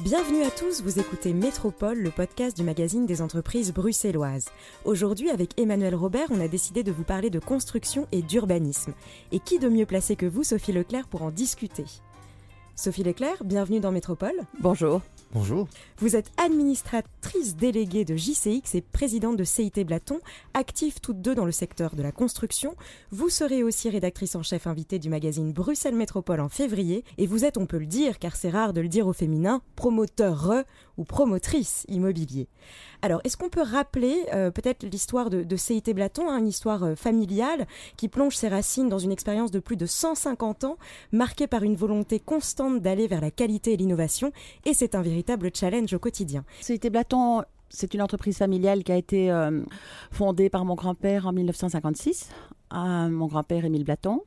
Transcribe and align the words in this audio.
Bienvenue 0.00 0.42
à 0.42 0.50
tous, 0.50 0.82
vous 0.82 1.00
écoutez 1.00 1.32
Métropole, 1.32 1.98
le 1.98 2.10
podcast 2.10 2.54
du 2.54 2.62
magazine 2.62 3.06
des 3.06 3.22
entreprises 3.22 3.72
bruxelloises. 3.72 4.50
Aujourd'hui, 4.84 5.30
avec 5.30 5.58
Emmanuel 5.58 5.94
Robert, 5.94 6.26
on 6.28 6.38
a 6.38 6.48
décidé 6.48 6.82
de 6.82 6.92
vous 6.92 7.02
parler 7.02 7.30
de 7.30 7.38
construction 7.38 8.06
et 8.12 8.20
d'urbanisme. 8.20 8.92
Et 9.32 9.38
qui 9.40 9.58
de 9.58 9.70
mieux 9.70 9.86
placé 9.86 10.14
que 10.14 10.26
vous, 10.26 10.44
Sophie 10.44 10.72
Leclerc, 10.72 11.08
pour 11.08 11.22
en 11.22 11.30
discuter? 11.30 11.86
Sophie 12.78 13.04
Leclerc, 13.04 13.42
bienvenue 13.42 13.80
dans 13.80 13.90
Métropole. 13.90 14.34
Bonjour. 14.60 15.00
Bonjour. 15.32 15.66
Vous 15.96 16.14
êtes 16.14 16.30
administratrice 16.36 17.56
déléguée 17.56 18.04
de 18.04 18.16
JCX 18.16 18.74
et 18.74 18.82
présidente 18.82 19.38
de 19.38 19.44
CIT 19.44 19.82
Blaton, 19.84 20.20
active 20.52 21.00
toutes 21.00 21.22
deux 21.22 21.34
dans 21.34 21.46
le 21.46 21.52
secteur 21.52 21.96
de 21.96 22.02
la 22.02 22.12
construction. 22.12 22.76
Vous 23.12 23.30
serez 23.30 23.62
aussi 23.62 23.88
rédactrice 23.88 24.36
en 24.36 24.42
chef 24.42 24.66
invitée 24.66 24.98
du 24.98 25.08
magazine 25.08 25.54
Bruxelles 25.54 25.96
Métropole 25.96 26.40
en 26.40 26.50
février 26.50 27.02
et 27.16 27.26
vous 27.26 27.46
êtes, 27.46 27.56
on 27.56 27.64
peut 27.64 27.78
le 27.78 27.86
dire, 27.86 28.18
car 28.18 28.36
c'est 28.36 28.50
rare 28.50 28.74
de 28.74 28.82
le 28.82 28.88
dire 28.88 29.06
au 29.06 29.14
féminin, 29.14 29.62
promoteur 29.74 30.38
ou 30.96 31.04
promotrice 31.04 31.84
immobilier. 31.88 32.48
Alors, 33.02 33.20
est-ce 33.24 33.36
qu'on 33.36 33.48
peut 33.48 33.62
rappeler 33.62 34.24
euh, 34.32 34.50
peut-être 34.50 34.84
l'histoire 34.84 35.30
de, 35.30 35.56
CIT 35.56 35.92
Blaton, 35.94 36.28
hein, 36.28 36.38
une 36.38 36.48
histoire 36.48 36.82
euh, 36.82 36.94
familiale 36.94 37.66
qui 37.96 38.08
plonge 38.08 38.34
ses 38.34 38.48
racines 38.48 38.88
dans 38.88 38.98
une 38.98 39.12
expérience 39.12 39.50
de 39.50 39.58
plus 39.58 39.76
de 39.76 39.86
150 39.86 40.64
ans, 40.64 40.78
marquée 41.12 41.46
par 41.46 41.62
une 41.62 41.76
volonté 41.76 42.18
constante 42.20 42.80
d'aller 42.80 43.06
vers 43.06 43.20
la 43.20 43.30
qualité 43.30 43.74
et 43.74 43.76
l'innovation, 43.76 44.32
et 44.64 44.74
c'est 44.74 44.94
un 44.94 45.02
véritable 45.02 45.50
challenge 45.54 45.92
au 45.92 45.98
quotidien. 45.98 46.44
CIT 46.60 46.90
Blaton, 46.90 47.42
c'est 47.68 47.94
une 47.94 48.02
entreprise 48.02 48.38
familiale 48.38 48.82
qui 48.82 48.92
a 48.92 48.96
été 48.96 49.30
euh, 49.30 49.62
fondée 50.10 50.48
par 50.48 50.64
mon 50.64 50.74
grand-père 50.74 51.26
en 51.26 51.32
1956, 51.32 52.30
mon 52.72 53.26
grand-père 53.26 53.64
Émile 53.64 53.84
Blaton 53.84 54.22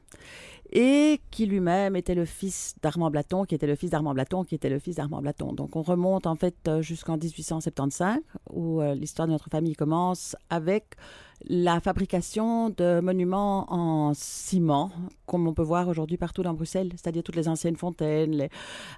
et 0.71 1.19
qui 1.31 1.45
lui-même 1.45 1.95
était 1.95 2.15
le 2.15 2.25
fils 2.25 2.75
d'Armand 2.81 3.09
Blaton, 3.09 3.45
qui 3.45 3.55
était 3.55 3.67
le 3.67 3.75
fils 3.75 3.89
d'Armand 3.89 4.13
Blaton, 4.13 4.43
qui 4.43 4.55
était 4.55 4.69
le 4.69 4.79
fils 4.79 4.95
d'Armand 4.95 5.21
Blaton. 5.21 5.53
Donc 5.53 5.75
on 5.75 5.81
remonte 5.81 6.27
en 6.27 6.35
fait 6.35 6.55
euh, 6.67 6.81
jusqu'en 6.81 7.17
1875, 7.17 8.19
où 8.51 8.81
euh, 8.81 8.93
l'histoire 8.93 9.27
de 9.27 9.33
notre 9.33 9.49
famille 9.49 9.75
commence 9.75 10.35
avec 10.49 10.95
la 11.47 11.79
fabrication 11.79 12.69
de 12.69 12.99
monuments 12.99 13.65
en 13.73 14.13
ciment, 14.13 14.91
comme 15.25 15.47
on 15.47 15.53
peut 15.53 15.63
voir 15.63 15.87
aujourd'hui 15.87 16.17
partout 16.17 16.43
dans 16.43 16.53
Bruxelles, 16.53 16.91
c'est-à-dire 16.91 17.23
toutes 17.23 17.37
les 17.37 17.47
anciennes 17.47 17.77
fontaines, 17.77 18.31
les, 18.31 18.49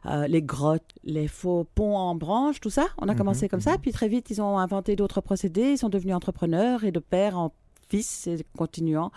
euh, 0.08 0.28
les, 0.28 0.42
grottes, 0.42 0.92
les 1.04 1.28
faux 1.28 1.68
ponts 1.76 1.96
en 1.96 2.16
branches, 2.16 2.60
tout 2.60 2.72
ça. 2.72 2.88
On 2.98 3.08
a 3.08 3.12
mhm, 3.12 3.18
commencé 3.18 3.48
comme 3.48 3.62
ça, 3.62 3.74
mhm. 3.74 3.82
puis 3.82 3.92
très 3.92 4.08
vite 4.08 4.30
ils 4.30 4.42
ont 4.42 4.58
inventé 4.58 4.96
d'autres 4.96 5.22
procédés, 5.22 5.72
ils 5.72 5.78
sont 5.78 5.90
devenus 5.90 6.16
entrepreneurs 6.16 6.84
et 6.84 6.92
de 6.92 7.00
père 7.00 7.38
en 7.38 7.54
fils 7.92 8.28
et 8.28 8.38
continuant, 8.58 9.12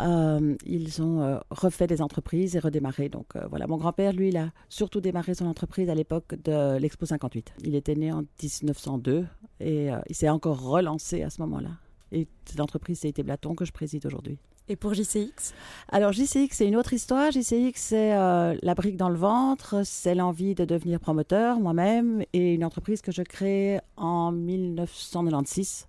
euh, 0.00 0.56
ils 0.64 1.02
ont 1.02 1.20
euh, 1.20 1.38
refait 1.50 1.86
des 1.86 2.00
entreprises 2.00 2.56
et 2.56 2.58
redémarré. 2.58 3.10
Donc 3.10 3.36
euh, 3.36 3.46
voilà, 3.50 3.66
mon 3.66 3.76
grand-père, 3.76 4.12
lui, 4.14 4.28
il 4.28 4.36
a 4.38 4.50
surtout 4.68 5.00
démarré 5.00 5.34
son 5.34 5.46
entreprise 5.46 5.90
à 5.90 5.94
l'époque 5.94 6.34
de 6.42 6.78
l'Expo 6.78 7.04
58. 7.04 7.54
Il 7.64 7.74
était 7.74 7.94
né 7.94 8.12
en 8.12 8.22
1902 8.42 9.26
et 9.60 9.88
il 10.08 10.14
s'est 10.14 10.28
encore 10.28 10.60
relancé 10.62 11.22
à 11.22 11.30
ce 11.30 11.40
moment-là. 11.42 11.70
Et 12.12 12.26
cette 12.44 12.60
entreprise, 12.60 13.00
c'est 13.00 13.22
Blaton 13.22 13.54
que 13.54 13.64
je 13.64 13.72
préside 13.72 14.06
aujourd'hui. 14.06 14.38
Et 14.68 14.76
pour 14.76 14.94
JCX 14.94 15.52
Alors 15.90 16.12
JCX, 16.12 16.48
c'est 16.52 16.66
une 16.66 16.76
autre 16.76 16.94
histoire. 16.94 17.30
JCX, 17.30 17.72
c'est 17.74 18.10
la 18.10 18.74
brique 18.74 18.96
dans 18.96 19.10
le 19.10 19.16
ventre, 19.16 19.82
c'est 19.84 20.14
l'envie 20.14 20.54
de 20.54 20.64
devenir 20.64 21.00
promoteur 21.00 21.60
moi-même 21.60 22.24
et 22.32 22.54
une 22.54 22.64
entreprise 22.64 23.02
que 23.02 23.12
je 23.12 23.22
crée 23.22 23.80
en 23.96 24.32
1996 24.32 25.86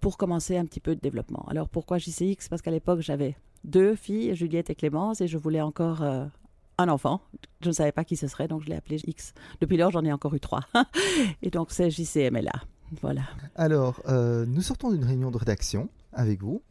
pour 0.00 0.16
commencer 0.16 0.56
un 0.56 0.64
petit 0.64 0.80
peu 0.80 0.94
de 0.94 1.00
développement. 1.00 1.44
Alors 1.48 1.68
pourquoi 1.68 1.98
JCX 1.98 2.48
Parce 2.48 2.62
qu'à 2.62 2.70
l'époque, 2.70 3.00
j'avais 3.00 3.36
deux 3.64 3.94
filles, 3.94 4.34
Juliette 4.34 4.70
et 4.70 4.74
Clémence, 4.74 5.20
et 5.20 5.28
je 5.28 5.38
voulais 5.38 5.60
encore 5.60 6.02
euh, 6.02 6.24
un 6.78 6.88
enfant. 6.88 7.20
Je 7.60 7.68
ne 7.68 7.74
savais 7.74 7.92
pas 7.92 8.04
qui 8.04 8.16
ce 8.16 8.26
serait, 8.26 8.48
donc 8.48 8.62
je 8.62 8.68
l'ai 8.68 8.76
appelé 8.76 9.00
X. 9.04 9.34
Depuis 9.60 9.76
lors, 9.76 9.90
j'en 9.90 10.04
ai 10.04 10.12
encore 10.12 10.34
eu 10.34 10.40
trois. 10.40 10.62
et 11.42 11.50
donc 11.50 11.70
c'est 11.70 11.90
JCMLA. 11.90 12.52
Voilà. 13.02 13.22
Alors, 13.54 14.02
euh, 14.08 14.44
nous 14.46 14.62
sortons 14.62 14.90
d'une 14.90 15.04
réunion 15.04 15.30
de 15.30 15.36
rédaction 15.36 15.88
avec 16.12 16.42
vous 16.42 16.62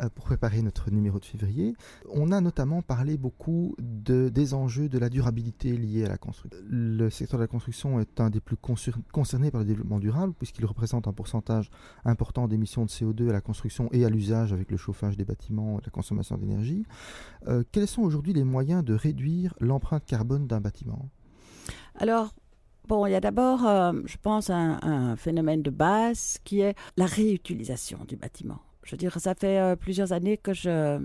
euh, 0.00 0.08
pour 0.14 0.24
préparer 0.24 0.62
notre 0.62 0.90
numéro 0.90 1.18
de 1.18 1.24
février. 1.24 1.74
On 2.10 2.32
a 2.32 2.40
notamment 2.40 2.82
parlé 2.82 3.16
beaucoup 3.16 3.74
de, 3.78 4.28
des 4.28 4.54
enjeux 4.54 4.88
de 4.88 4.98
la 4.98 5.08
durabilité 5.08 5.76
liée 5.76 6.04
à 6.04 6.08
la 6.08 6.18
construction. 6.18 6.58
Le 6.68 7.10
secteur 7.10 7.38
de 7.38 7.44
la 7.44 7.48
construction 7.48 8.00
est 8.00 8.20
un 8.20 8.30
des 8.30 8.40
plus 8.40 8.56
concernés 8.56 9.50
par 9.50 9.60
le 9.60 9.66
développement 9.66 9.98
durable 9.98 10.34
puisqu'il 10.34 10.64
représente 10.66 11.08
un 11.08 11.12
pourcentage 11.12 11.70
important 12.04 12.48
d'émissions 12.48 12.84
de 12.84 12.90
CO2 12.90 13.28
à 13.28 13.32
la 13.32 13.40
construction 13.40 13.88
et 13.92 14.04
à 14.04 14.10
l'usage 14.10 14.52
avec 14.52 14.70
le 14.70 14.76
chauffage 14.76 15.16
des 15.16 15.24
bâtiments 15.24 15.78
et 15.78 15.84
la 15.84 15.90
consommation 15.90 16.36
d'énergie. 16.36 16.84
Euh, 17.46 17.62
quels 17.72 17.88
sont 17.88 18.02
aujourd'hui 18.02 18.32
les 18.32 18.44
moyens 18.44 18.84
de 18.84 18.94
réduire 18.94 19.54
l'empreinte 19.60 20.04
carbone 20.04 20.46
d'un 20.46 20.60
bâtiment? 20.60 21.08
Alors, 21.96 22.34
Bon, 22.88 23.04
il 23.04 23.10
y 23.10 23.14
a 23.14 23.20
d'abord, 23.20 23.66
euh, 23.66 23.92
je 24.06 24.16
pense, 24.16 24.48
un, 24.48 25.14
phénomène 25.16 25.60
de 25.60 25.68
base 25.68 26.38
qui 26.42 26.60
est 26.60 26.74
la 26.96 27.04
réutilisation 27.04 27.98
du 28.08 28.16
bâtiment. 28.16 28.62
Je 28.88 28.92
veux 28.92 28.96
dire, 28.96 29.20
ça 29.20 29.34
fait 29.34 29.58
euh, 29.58 29.76
plusieurs 29.76 30.12
années 30.14 30.38
que 30.38 30.54
je 30.54 30.98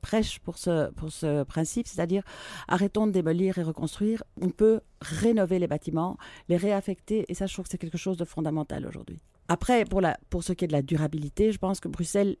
prêche 0.00 0.38
pour 0.38 0.56
ce, 0.56 1.42
principe, 1.44 1.86
c'est-à-dire 1.86 2.22
arrêtons 2.66 3.06
de 3.06 3.12
démolir 3.12 3.58
et 3.58 3.62
reconstruire. 3.62 4.22
On 4.40 4.48
peut 4.48 4.80
rénover 5.02 5.58
les 5.58 5.66
bâtiments, 5.66 6.16
les 6.48 6.56
réaffecter, 6.56 7.26
et 7.28 7.34
ça, 7.34 7.46
je 7.46 7.52
trouve 7.52 7.66
que 7.66 7.70
c'est 7.70 7.78
quelque 7.78 7.98
chose 7.98 8.16
de 8.16 8.24
fondamental 8.24 8.86
aujourd'hui. 8.86 9.18
Après, 9.48 9.84
pour 9.84 10.42
ce 10.42 10.54
qui 10.54 10.64
est 10.64 10.68
de 10.68 10.72
la 10.72 10.80
durabilité, 10.80 11.52
je 11.52 11.58
pense 11.58 11.78
que 11.78 11.88
Bruxelles 11.88 12.36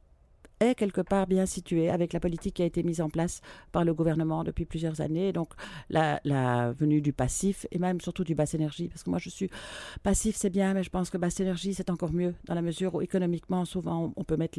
est 0.60 0.74
quelque 0.74 1.00
part 1.00 1.26
bien 1.26 1.46
situé 1.46 1.90
avec 1.90 2.12
la 2.12 2.20
politique 2.20 2.54
qui 2.54 2.62
a 2.62 2.66
été 2.66 2.82
mise 2.82 3.00
en 3.00 3.08
place 3.08 3.40
par 3.72 3.84
le 3.84 3.94
gouvernement 3.94 4.44
depuis 4.44 4.64
plusieurs 4.64 5.00
années. 5.00 5.32
Donc 5.32 5.52
la, 5.90 6.20
venue 6.72 7.00
du 7.00 7.12
passif 7.12 7.66
et 7.70 7.78
même 7.78 8.00
surtout 8.00 8.24
du 8.24 8.34
basse 8.34 8.54
énergie, 8.54 8.88
parce 8.88 9.02
que 9.02 9.10
moi 9.10 9.18
je 9.18 9.28
suis 9.30 9.50
passif, 10.02 10.36
c'est 10.36 10.50
bien, 10.50 10.74
mais 10.74 10.82
je 10.82 10.90
pense 10.90 11.10
que 11.10 11.18
basse 11.18 11.40
énergie 11.40 11.74
c'est 11.74 11.90
encore 11.90 12.12
mieux 12.12 12.34
dans 12.46 12.54
la 12.54 12.62
mesure 12.62 12.94
où 12.94 13.02
économiquement 13.02 13.64
souvent 13.64 14.12
on 14.16 14.24
peut 14.24 14.36
mettre 14.36 14.58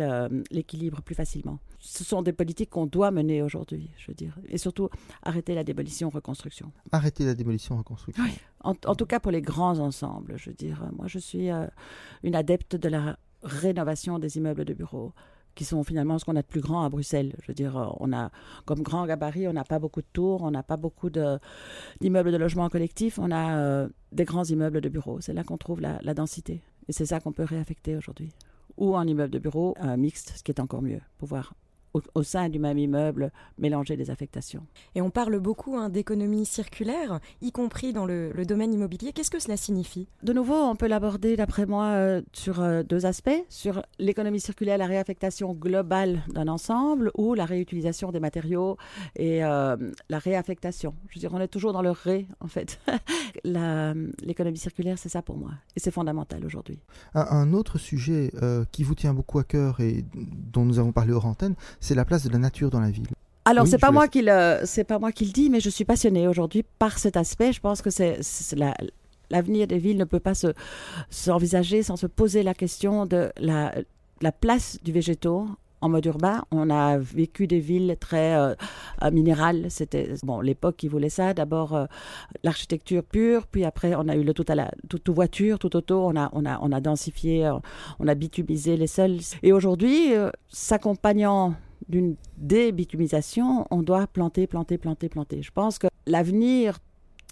l'équilibre 0.52 1.02
plus 1.02 1.16
facilement. 1.16 1.60
Ce 1.80 2.04
sont 2.04 2.22
des 2.22 2.34
politiques 2.34 2.70
qu'on 2.70 2.86
doit 2.86 3.12
mener 3.12 3.42
aujourd'hui, 3.42 3.90
je 3.98 4.08
veux 4.08 4.16
dire, 4.16 4.38
et 4.48 4.58
surtout 4.58 4.90
arrêter 5.24 5.56
la 5.56 5.64
démolition 5.64 6.10
reconstruction. 6.10 6.72
Arrêter 6.92 7.26
la 7.26 7.34
démolition 7.34 7.78
reconstruction. 7.78 8.24
Oui. 8.24 8.32
En, 8.62 8.74
tout 8.74 9.06
cas 9.06 9.20
pour 9.20 9.32
les 9.32 9.42
grands 9.42 9.80
ensembles, 9.80 10.34
je 10.38 10.50
veux 10.50 10.56
dire. 10.56 10.84
Moi 10.98 11.08
je 11.08 11.20
suis 11.20 11.50
euh, 11.50 11.68
une 12.24 12.36
adepte 12.36 12.76
de 12.76 12.90
la 12.90 13.18
rénovation 13.44 14.20
des 14.20 14.38
immeubles 14.38 14.66
de 14.66 14.74
bureaux 14.74 15.14
qui 15.58 15.66
sont 15.66 15.84
finalement 15.84 16.20
ce 16.20 16.26
qu'on 16.26 16.36
a 16.36 16.42
de 16.42 16.48
plus 16.48 16.62
grand 16.62 16.84
à 16.84 16.90
Bruxelles. 16.90 17.36
Je 17.42 17.48
veux 17.48 17.54
dire, 17.54 17.76
euh, 17.78 17.88
on 18.00 18.14
a 18.14 18.32
comme 18.66 18.82
grand 18.82 19.06
gabarit, 19.06 19.48
on 19.48 19.54
n'a 19.54 19.64
pas 19.64 19.80
beaucoup 19.80 20.02
de 20.02 20.08
tours, 20.14 20.44
on 20.44 20.52
n'a 20.52 20.64
pas 20.64 20.78
beaucoup 20.78 21.10
d'immeubles 21.10 22.32
de, 22.32 22.38
logement 22.38 22.70
collectif, 22.70 23.20
on 23.20 23.32
a 23.32 23.58
euh, 23.58 23.90
des 24.12 24.24
grands 24.24 24.46
immeubles 24.46 24.80
de 24.80 24.90
bureaux. 24.90 25.20
C'est 25.20 25.34
là 25.34 25.44
qu'on 25.44 25.58
trouve 25.58 25.82
la, 25.82 26.14
densité. 26.14 26.62
Et 26.88 26.94
c'est 26.94 27.06
ça 27.06 27.20
qu'on 27.20 27.34
peut 27.34 27.44
réaffecter 27.44 27.98
aujourd'hui. 27.98 28.32
Ou 28.78 28.96
en 28.96 29.06
immeuble 29.06 29.34
de 29.34 29.40
bureau 29.40 29.76
mixte, 29.98 30.34
ce 30.38 30.44
qui 30.44 30.52
est 30.52 30.62
encore 30.62 30.84
mieux, 30.84 31.02
pouvoir 31.18 31.54
au, 32.16 32.24
sein 32.24 32.50
du 32.50 32.60
même 32.60 32.78
immeuble 32.78 33.32
mélanger 33.58 33.98
des 33.98 34.10
affectations. 34.10 34.66
Et 34.96 35.02
on 35.02 35.10
parle 35.10 35.40
beaucoup 35.40 35.76
hein, 35.78 35.90
d'économie 35.90 36.46
circulaire, 36.46 37.20
y 37.42 37.52
compris 37.52 37.94
dans 37.94 38.06
le, 38.06 38.32
domaine 38.46 38.74
immobilier. 38.74 39.12
Qu'est-ce 39.12 39.32
que 39.32 39.40
cela 39.40 39.58
signifie? 39.58 40.08
De 40.24 40.32
nouveau, 40.32 40.56
on 40.56 40.76
peut 40.76 40.88
l'aborder, 40.88 41.36
d'après 41.36 41.66
moi, 41.66 41.86
euh, 41.86 42.22
sur 42.34 42.62
euh, 42.62 42.84
deux 42.84 43.06
aspects. 43.06 43.30
Sur 43.50 43.84
l'économie 44.00 44.40
circulaire, 44.40 44.78
la 44.78 44.86
réaffectation 44.86 45.54
globale 45.54 46.22
d'un 46.30 46.48
ensemble 46.48 47.12
ou 47.18 47.34
la 47.34 47.46
réutilisation 47.46 48.12
des 48.12 48.20
matériaux 48.20 48.78
et 49.16 49.44
euh, 49.44 49.76
la 50.10 50.20
réaffectation. 50.20 50.94
Je 51.10 51.16
veux 51.16 51.20
dire, 51.20 51.34
on 51.34 51.42
est 51.42 51.48
toujours 51.48 51.74
dans 51.74 51.82
le 51.82 51.92
ré, 51.92 52.28
en 52.40 52.48
fait. 52.48 52.80
l'économie 53.44 54.58
circulaire, 54.58 54.98
c'est 54.98 55.10
ça 55.10 55.22
pour 55.22 55.38
moi. 55.38 55.52
Et 55.76 55.80
c'est 55.80 55.92
fondamental 55.92 56.46
aujourd'hui. 56.46 56.80
Un, 57.14 57.54
autre 57.54 57.78
sujet 57.78 58.32
qui 58.72 58.84
vous 58.84 58.96
tient 58.96 59.14
beaucoup 59.14 59.40
à 59.40 59.44
cœur 59.44 59.80
et 59.80 60.06
dont 60.14 60.66
nous 60.66 60.80
avons 60.80 60.92
parlé 60.92 61.14
hors 61.14 61.26
antenne, 61.26 61.56
c'est 61.88 61.96
la 61.96 62.06
place 62.06 62.24
de 62.26 62.30
la 62.30 62.38
nature 62.38 62.70
dans 62.70 62.82
la 62.82 62.92
ville. 62.92 63.08
Alors, 63.46 63.66
c'est 63.66 63.78
pas, 63.78 63.92
moi 63.92 64.10
qui 64.10 64.22
le, 64.22 64.60
c'est 64.66 64.84
pas 64.84 65.00
moi 65.00 65.14
qui 65.14 65.26
le 65.26 65.32
dis, 65.32 65.50
mais 65.50 65.62
je 65.62 65.70
suis 65.70 65.86
passionnée 65.86 66.28
aujourd'hui 66.28 66.64
par 66.80 67.00
cet 67.00 67.16
aspect. 67.16 67.54
Je 67.54 67.62
pense 67.62 67.82
que 67.82 67.90
c'est, 67.90 68.20
l'avenir 69.30 69.68
des 69.68 69.78
villes 69.78 69.98
ne 69.98 70.04
peut 70.04 70.20
pas 70.20 70.36
se, 70.36 70.48
s'envisager 71.10 71.82
sans 71.84 71.96
se 71.96 72.08
poser 72.08 72.44
la 72.44 72.54
question 72.54 73.06
de 73.06 73.32
la, 73.38 73.74
la 74.22 74.32
place 74.34 74.80
du 74.84 74.92
végétaux 74.92 75.48
en 75.80 75.88
mode 75.88 76.06
urbain. 76.06 76.44
On 76.52 76.70
a 76.70 76.98
vécu 76.98 77.48
des 77.48 77.62
villes 77.62 77.96
très 77.98 78.36
euh, 78.36 78.54
euh, 79.04 79.12
minérales. 79.12 79.68
C'était 79.70 80.16
bon 80.24 80.42
l'époque 80.42 80.76
qui 80.76 80.90
voulait 80.90 81.10
ça. 81.10 81.34
D'abord 81.34 81.74
euh, 81.74 81.86
l'architecture 82.44 83.04
pure, 83.04 83.48
puis 83.48 83.64
après 83.64 83.96
on 83.96 84.10
a 84.10 84.16
eu 84.18 84.24
le 84.24 84.34
tout 84.34 84.46
à 84.50 84.56
la 84.56 84.72
tout, 84.90 85.14
voiture, 85.14 85.58
tout 85.58 85.74
auto. 85.76 86.06
On 86.06 86.18
a 86.18 86.30
on 86.34 86.46
a 86.46 86.60
on 86.62 86.72
a 86.74 86.82
densifié, 86.82 87.50
on 88.00 88.08
a 88.10 88.16
bitumisé 88.16 88.76
les 88.76 88.88
sols. 88.88 89.20
Et 89.42 89.54
aujourd'hui, 89.54 90.14
s'accompagnant 90.50 91.54
d'une 91.90 92.16
débitumisation, 92.38 93.66
on 93.72 93.82
doit 93.82 94.08
planter, 94.08 94.48
planter, 94.48 94.78
planter, 94.78 95.10
planter. 95.10 95.42
Je 95.42 95.52
pense 95.52 95.80
que 95.80 95.88
l'avenir 96.06 96.80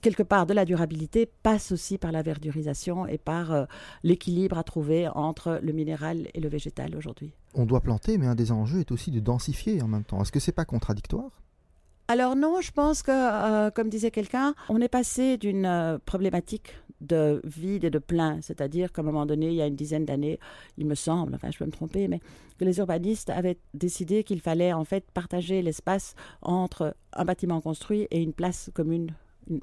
quelque 0.01 0.23
part 0.23 0.45
de 0.45 0.53
la 0.53 0.65
durabilité 0.65 1.27
passe 1.41 1.71
aussi 1.71 1.97
par 1.97 2.11
la 2.11 2.21
verdurisation 2.21 3.07
et 3.07 3.17
par 3.17 3.51
euh, 3.51 3.65
l'équilibre 4.03 4.57
à 4.57 4.63
trouver 4.63 5.07
entre 5.07 5.59
le 5.63 5.73
minéral 5.73 6.27
et 6.33 6.39
le 6.39 6.47
végétal 6.47 6.95
aujourd'hui. 6.95 7.33
On 7.55 7.65
doit 7.65 7.81
planter, 7.81 8.17
mais 8.17 8.27
un 8.27 8.35
des 8.35 8.51
enjeux 8.51 8.81
est 8.81 8.91
aussi 8.91 9.09
de 9.09 9.19
densifier 9.19 9.81
en 9.81 9.87
même 9.87 10.03
temps. 10.03 10.21
Est-ce 10.21 10.31
que 10.31 10.39
c'est 10.39 10.51
pas 10.51 10.65
contradictoire? 10.65 11.41
Alors 12.07 12.35
non, 12.35 12.61
je 12.61 12.71
pense 12.71 13.01
que, 13.01 13.11
euh, 13.11 13.71
comme 13.71 13.89
disait 13.89 14.11
quelqu'un, 14.11 14.53
on 14.69 14.79
est 14.79 14.89
passé 14.89 15.37
d'une 15.37 15.65
euh, 15.65 15.97
problématique 16.05 16.75
de 17.01 17.41
vide 17.43 17.83
et 17.83 17.89
de 17.89 17.99
plein. 17.99 18.39
C'est-à-dire 18.41 18.91
qu'à 18.93 19.01
un 19.01 19.05
moment 19.05 19.25
donné, 19.25 19.47
il 19.47 19.55
y 19.55 19.61
a 19.61 19.67
une 19.67 19.75
dizaine 19.75 20.05
d'années, 20.05 20.39
il 20.77 20.85
me 20.85 20.95
semble, 20.95 21.33
enfin 21.35 21.49
je 21.51 21.57
peux 21.57 21.65
me 21.65 21.71
tromper, 21.71 22.07
mais 22.07 22.19
que 22.59 22.65
les 22.65 22.77
urbanistes 22.77 23.29
avaient 23.29 23.57
décidé 23.73 24.23
qu'il 24.23 24.39
fallait 24.39 24.71
en 24.71 24.85
fait 24.85 25.05
partager 25.13 25.61
l'espace 25.61 26.15
entre 26.41 26.95
un 27.13 27.25
bâtiment 27.25 27.59
construit 27.59 28.07
et 28.11 28.21
une 28.21 28.33
place 28.33 28.69
commune 28.73 29.11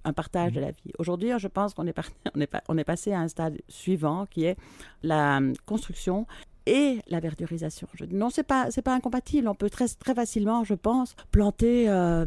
un 0.04 0.12
partage 0.12 0.52
de 0.52 0.60
la 0.60 0.70
vie. 0.70 0.92
Aujourd'hui, 0.98 1.32
je 1.38 1.48
pense 1.48 1.74
qu'on 1.74 1.86
est, 1.86 1.98
on 2.34 2.40
est, 2.40 2.50
on 2.68 2.78
est 2.78 2.84
passé 2.84 3.12
à 3.12 3.20
un 3.20 3.28
stade 3.28 3.58
suivant 3.68 4.26
qui 4.26 4.44
est 4.44 4.56
la 5.02 5.40
construction 5.66 6.26
et 6.66 7.00
la 7.08 7.20
verdurisation. 7.20 7.88
Non, 8.10 8.30
c'est 8.30 8.42
pas 8.42 8.68
pas 8.84 8.94
incompatible. 8.94 9.48
On 9.48 9.54
peut 9.54 9.70
très 9.70 9.88
très 9.88 10.14
facilement, 10.14 10.64
je 10.64 10.74
pense, 10.74 11.14
planter 11.30 11.88
euh, 11.88 12.24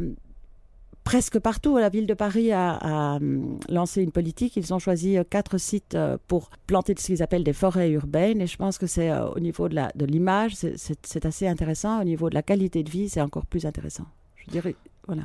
presque 1.04 1.38
partout. 1.38 1.78
La 1.78 1.88
ville 1.88 2.06
de 2.06 2.14
Paris 2.14 2.52
a, 2.52 3.16
hum, 3.16 3.58
lancé 3.68 4.02
une 4.02 4.12
politique. 4.12 4.56
Ils 4.56 4.74
ont 4.74 4.78
choisi 4.78 5.16
euh, 5.16 5.24
quatre 5.28 5.58
sites 5.58 5.94
euh, 5.94 6.18
pour 6.28 6.50
planter 6.66 6.94
ce 6.98 7.06
qu'ils 7.06 7.22
appellent 7.22 7.44
des 7.44 7.52
forêts 7.52 7.90
urbaines. 7.90 8.40
Et 8.40 8.46
je 8.46 8.56
pense 8.56 8.78
que 8.78 8.86
c'est 8.86 9.12
au 9.12 9.40
niveau 9.40 9.68
de 9.68 10.04
l'image, 10.06 10.54
c'est 10.54 11.26
assez 11.26 11.46
intéressant. 11.46 12.00
Au 12.00 12.04
niveau 12.04 12.30
de 12.30 12.34
la 12.34 12.42
qualité 12.42 12.82
de 12.82 12.90
vie, 12.90 13.08
c'est 13.08 13.20
encore 13.20 13.46
plus 13.46 13.66
intéressant. 13.66 14.06
Je 14.36 14.50
dirais, 14.50 14.76
voilà. 15.06 15.24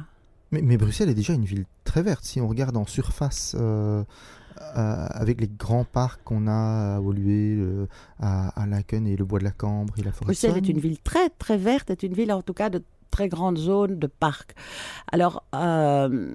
Mais, 0.51 0.61
mais, 0.61 0.75
Bruxelles 0.75 1.09
est 1.09 1.15
déjà 1.15 1.33
une 1.33 1.45
ville 1.45 1.65
très 1.85 2.03
verte. 2.03 2.25
Si 2.25 2.41
on 2.41 2.47
regarde 2.49 2.75
en 2.75 2.85
surface, 2.85 3.55
avec 4.57 5.41
les 5.41 5.47
grands 5.47 5.85
parcs 5.85 6.21
qu'on 6.23 6.47
a 6.47 6.97
à 6.97 6.99
euh, 6.99 7.87
à, 8.19 8.65
Laken 8.67 9.07
et 9.07 9.15
le 9.15 9.25
bois 9.25 9.39
de 9.39 9.43
la 9.43 9.51
Cambre 9.51 9.93
et 9.97 10.03
la 10.03 10.11
forêt 10.11 10.27
Bruxelles 10.27 10.57
est 10.57 10.69
une 10.69 10.79
ville 10.79 10.99
très 10.99 11.29
très 11.29 11.57
verte, 11.57 11.89
est 11.89 12.03
une 12.03 12.13
ville 12.13 12.31
en 12.31 12.41
tout 12.41 12.53
cas 12.53 12.69
de 12.69 12.83
très 13.09 13.27
grandes 13.27 13.57
zones 13.57 13.99
de 13.99 14.07
parcs. 14.07 14.55
Alors, 15.11 15.43
euh, 15.53 16.33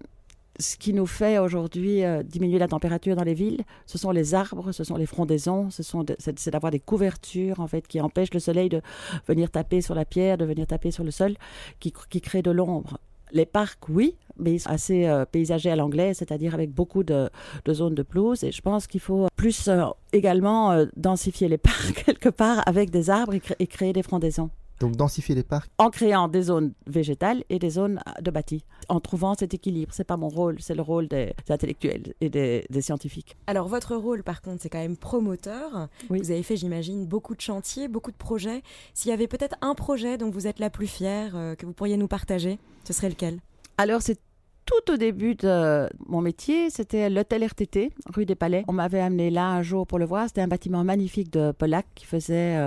ce 0.58 0.76
qui 0.76 0.92
nous 0.92 1.06
fait 1.06 1.38
aujourd'hui 1.38 2.02
diminuer 2.24 2.58
la 2.58 2.68
température 2.68 3.14
dans 3.14 3.24
les 3.24 3.34
villes, 3.34 3.62
ce 3.86 3.98
sont 3.98 4.10
les 4.10 4.34
arbres, 4.34 4.72
ce 4.72 4.84
sont 4.84 4.96
les 4.96 5.06
frondaisons, 5.06 5.70
ce 5.70 5.82
sont 5.82 6.04
c'est 6.18 6.50
d'avoir 6.50 6.70
des 6.70 6.80
couvertures 6.80 7.60
en 7.60 7.66
fait 7.66 7.86
qui 7.86 8.00
empêchent 8.00 8.32
le 8.32 8.40
soleil 8.40 8.68
de 8.68 8.80
venir 9.28 9.50
taper 9.50 9.80
sur 9.80 9.94
la 9.94 10.04
pierre, 10.04 10.38
de 10.38 10.44
venir 10.44 10.66
taper 10.66 10.90
sur 10.90 11.04
le 11.04 11.10
sol, 11.10 11.34
qui, 11.78 11.92
qui 12.08 12.20
créent 12.20 12.42
de 12.42 12.50
l'ombre. 12.50 12.98
Les 13.32 13.46
parcs, 13.46 13.88
oui, 13.88 14.16
mais 14.38 14.56
assez 14.66 15.06
euh, 15.06 15.24
paysagers 15.24 15.70
à 15.70 15.76
l'anglais, 15.76 16.14
c'est-à-dire 16.14 16.54
avec 16.54 16.70
beaucoup 16.72 17.02
de, 17.02 17.30
zones 17.68 17.94
de 17.94 18.02
pelouse. 18.02 18.44
Et 18.44 18.52
je 18.52 18.62
pense 18.62 18.86
qu'il 18.86 19.00
faut 19.00 19.26
plus 19.36 19.68
euh, 19.68 19.84
également 20.12 20.72
euh, 20.72 20.86
densifier 20.96 21.48
les 21.48 21.58
parcs 21.58 22.04
quelque 22.04 22.28
part 22.28 22.62
avec 22.66 22.90
des 22.90 23.10
arbres 23.10 23.34
et 23.58 23.66
créer 23.66 23.92
des 23.92 24.02
frondaisons. 24.02 24.50
Donc 24.80 24.96
densifier 24.96 25.34
les 25.34 25.42
parcs 25.42 25.70
En 25.78 25.90
créant 25.90 26.28
des 26.28 26.42
zones 26.42 26.72
végétales 26.86 27.44
et 27.48 27.58
des 27.58 27.70
zones 27.70 28.00
de 28.20 28.30
bâti, 28.30 28.64
en 28.88 29.00
trouvant 29.00 29.34
cet 29.34 29.54
équilibre. 29.54 29.92
C'est 29.94 30.04
pas 30.04 30.16
mon 30.16 30.28
rôle, 30.28 30.60
c'est 30.60 30.74
le 30.74 30.82
rôle 30.82 31.08
des, 31.08 31.34
intellectuels 31.48 32.14
et 32.20 32.28
des, 32.28 32.64
scientifiques. 32.80 33.36
Alors 33.46 33.68
votre 33.68 33.96
rôle, 33.96 34.22
par 34.22 34.42
contre, 34.42 34.62
c'est 34.62 34.68
quand 34.68 34.78
même 34.78 34.96
promoteur. 34.96 35.88
Vous 36.10 36.30
avez 36.30 36.42
fait, 36.42 36.56
j'imagine, 36.56 37.06
beaucoup 37.06 37.34
de 37.34 37.40
chantiers, 37.40 37.88
beaucoup 37.88 38.12
de 38.12 38.16
projets. 38.16 38.62
S'il 38.94 39.10
y 39.10 39.14
avait 39.14 39.26
peut-être 39.26 39.56
un 39.60 39.74
projet 39.74 40.18
dont 40.18 40.30
vous 40.30 40.46
êtes 40.46 40.58
la 40.58 40.70
plus 40.70 40.86
fière, 40.86 41.36
euh, 41.36 41.54
que 41.54 41.66
vous 41.66 41.72
pourriez 41.72 41.96
nous 41.96 42.08
partager, 42.08 42.58
ce 42.84 42.92
serait 42.92 43.08
lequel? 43.08 43.40
Alors 43.78 44.02
c'est 44.02 44.18
tout 44.66 44.92
au 44.92 44.96
début 44.96 45.34
de 45.34 45.88
mon 46.06 46.20
métier, 46.20 46.70
c'était 46.70 47.08
l'hôtel 47.08 47.44
RTT, 47.44 47.92
rue 48.12 48.26
des 48.26 48.34
Palais. 48.34 48.64
On 48.68 48.72
m'avait 48.72 49.00
amené 49.00 49.30
là 49.30 49.48
un 49.48 49.62
jour 49.62 49.86
pour 49.86 49.98
le 49.98 50.04
voir. 50.04 50.26
C'était 50.26 50.42
un 50.42 50.48
bâtiment 50.48 50.84
magnifique 50.84 51.32
de 51.32 51.52
Polac 51.52 51.86
qui 51.94 52.04
faisait 52.04 52.58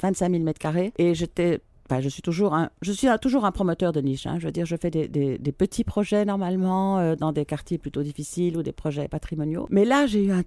25 0.00 0.30
000 0.30 0.44
mètres 0.44 0.60
carrés. 0.60 0.92
Et 0.98 1.14
j'étais 1.14 1.60
je 2.00 2.08
suis 2.08 2.22
toujours 2.22 2.54
un, 2.54 2.70
je 2.82 2.92
suis 2.92 3.08
toujours 3.20 3.44
un 3.44 3.52
promoteur 3.52 3.92
de 3.92 4.00
niche. 4.00 4.26
Hein. 4.26 4.36
Je 4.38 4.46
veux 4.46 4.52
dire, 4.52 4.66
je 4.66 4.76
fais 4.76 4.90
des, 4.90 5.08
des, 5.08 5.52
petits 5.52 5.84
projets 5.84 6.24
normalement 6.24 6.98
euh, 6.98 7.16
dans 7.16 7.32
des 7.32 7.44
quartiers 7.44 7.78
plutôt 7.78 8.02
difficiles 8.02 8.56
ou 8.56 8.62
des 8.62 8.72
projets 8.72 9.08
patrimoniaux. 9.08 9.66
Mais 9.70 9.84
là, 9.84 10.06
j'ai 10.06 10.24
eu 10.24 10.32
un 10.32 10.42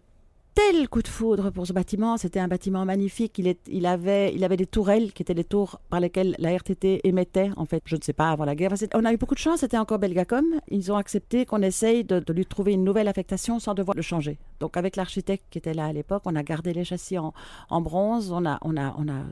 tel 0.54 0.90
coup 0.90 1.02
de 1.02 1.08
foudre 1.08 1.50
pour 1.52 1.66
ce 1.66 1.74
bâtiment. 1.74 2.18
C'était 2.18 2.40
un 2.40 2.48
bâtiment 2.48 2.86
magnifique. 2.86 3.40
Il, 3.40 3.86
avait, 3.86 4.58
des 4.58 4.66
tourelles 4.66 5.14
qui 5.14 5.22
étaient 5.22 5.34
les 5.34 5.44
tours 5.44 5.80
par 5.90 6.00
lesquelles 6.00 6.36
la 6.40 6.56
RTT 6.56 7.08
émettait, 7.08 7.52
en 7.58 7.66
fait, 7.66 7.82
je 7.86 7.96
ne 7.96 8.02
sais 8.02 8.14
pas, 8.14 8.30
avant 8.30 8.46
la 8.46 8.56
guerre. 8.56 8.72
on 8.94 9.06
a 9.06 9.14
eu 9.14 9.18
beaucoup 9.18 9.36
de 9.36 9.40
chance. 9.40 9.62
C'était 9.62 9.78
encore 9.78 10.00
Belgacom. 10.00 10.46
Ils 10.70 10.92
ont 10.92 10.98
accepté 10.98 11.46
qu'on 11.46 11.62
essaye 11.62 12.04
de, 12.04 12.24
lui 12.32 12.46
trouver 12.46 12.74
une 12.74 12.84
nouvelle 12.84 13.08
affectation 13.08 13.60
sans 13.60 13.74
devoir 13.74 13.96
le 13.96 14.02
changer. 14.02 14.40
Donc, 14.60 14.78
avec 14.78 14.96
l'architecte 14.96 15.46
qui 15.50 15.58
était 15.58 15.74
là 15.74 15.86
à 15.86 15.94
l'époque, 15.94 16.24
on 16.26 16.36
a 16.36 16.44
gardé 16.44 16.74
les 16.74 16.84
châssis 16.84 17.18
en, 17.18 17.34
bronze. 17.82 18.32
On 18.32 18.46
a, 18.46 18.60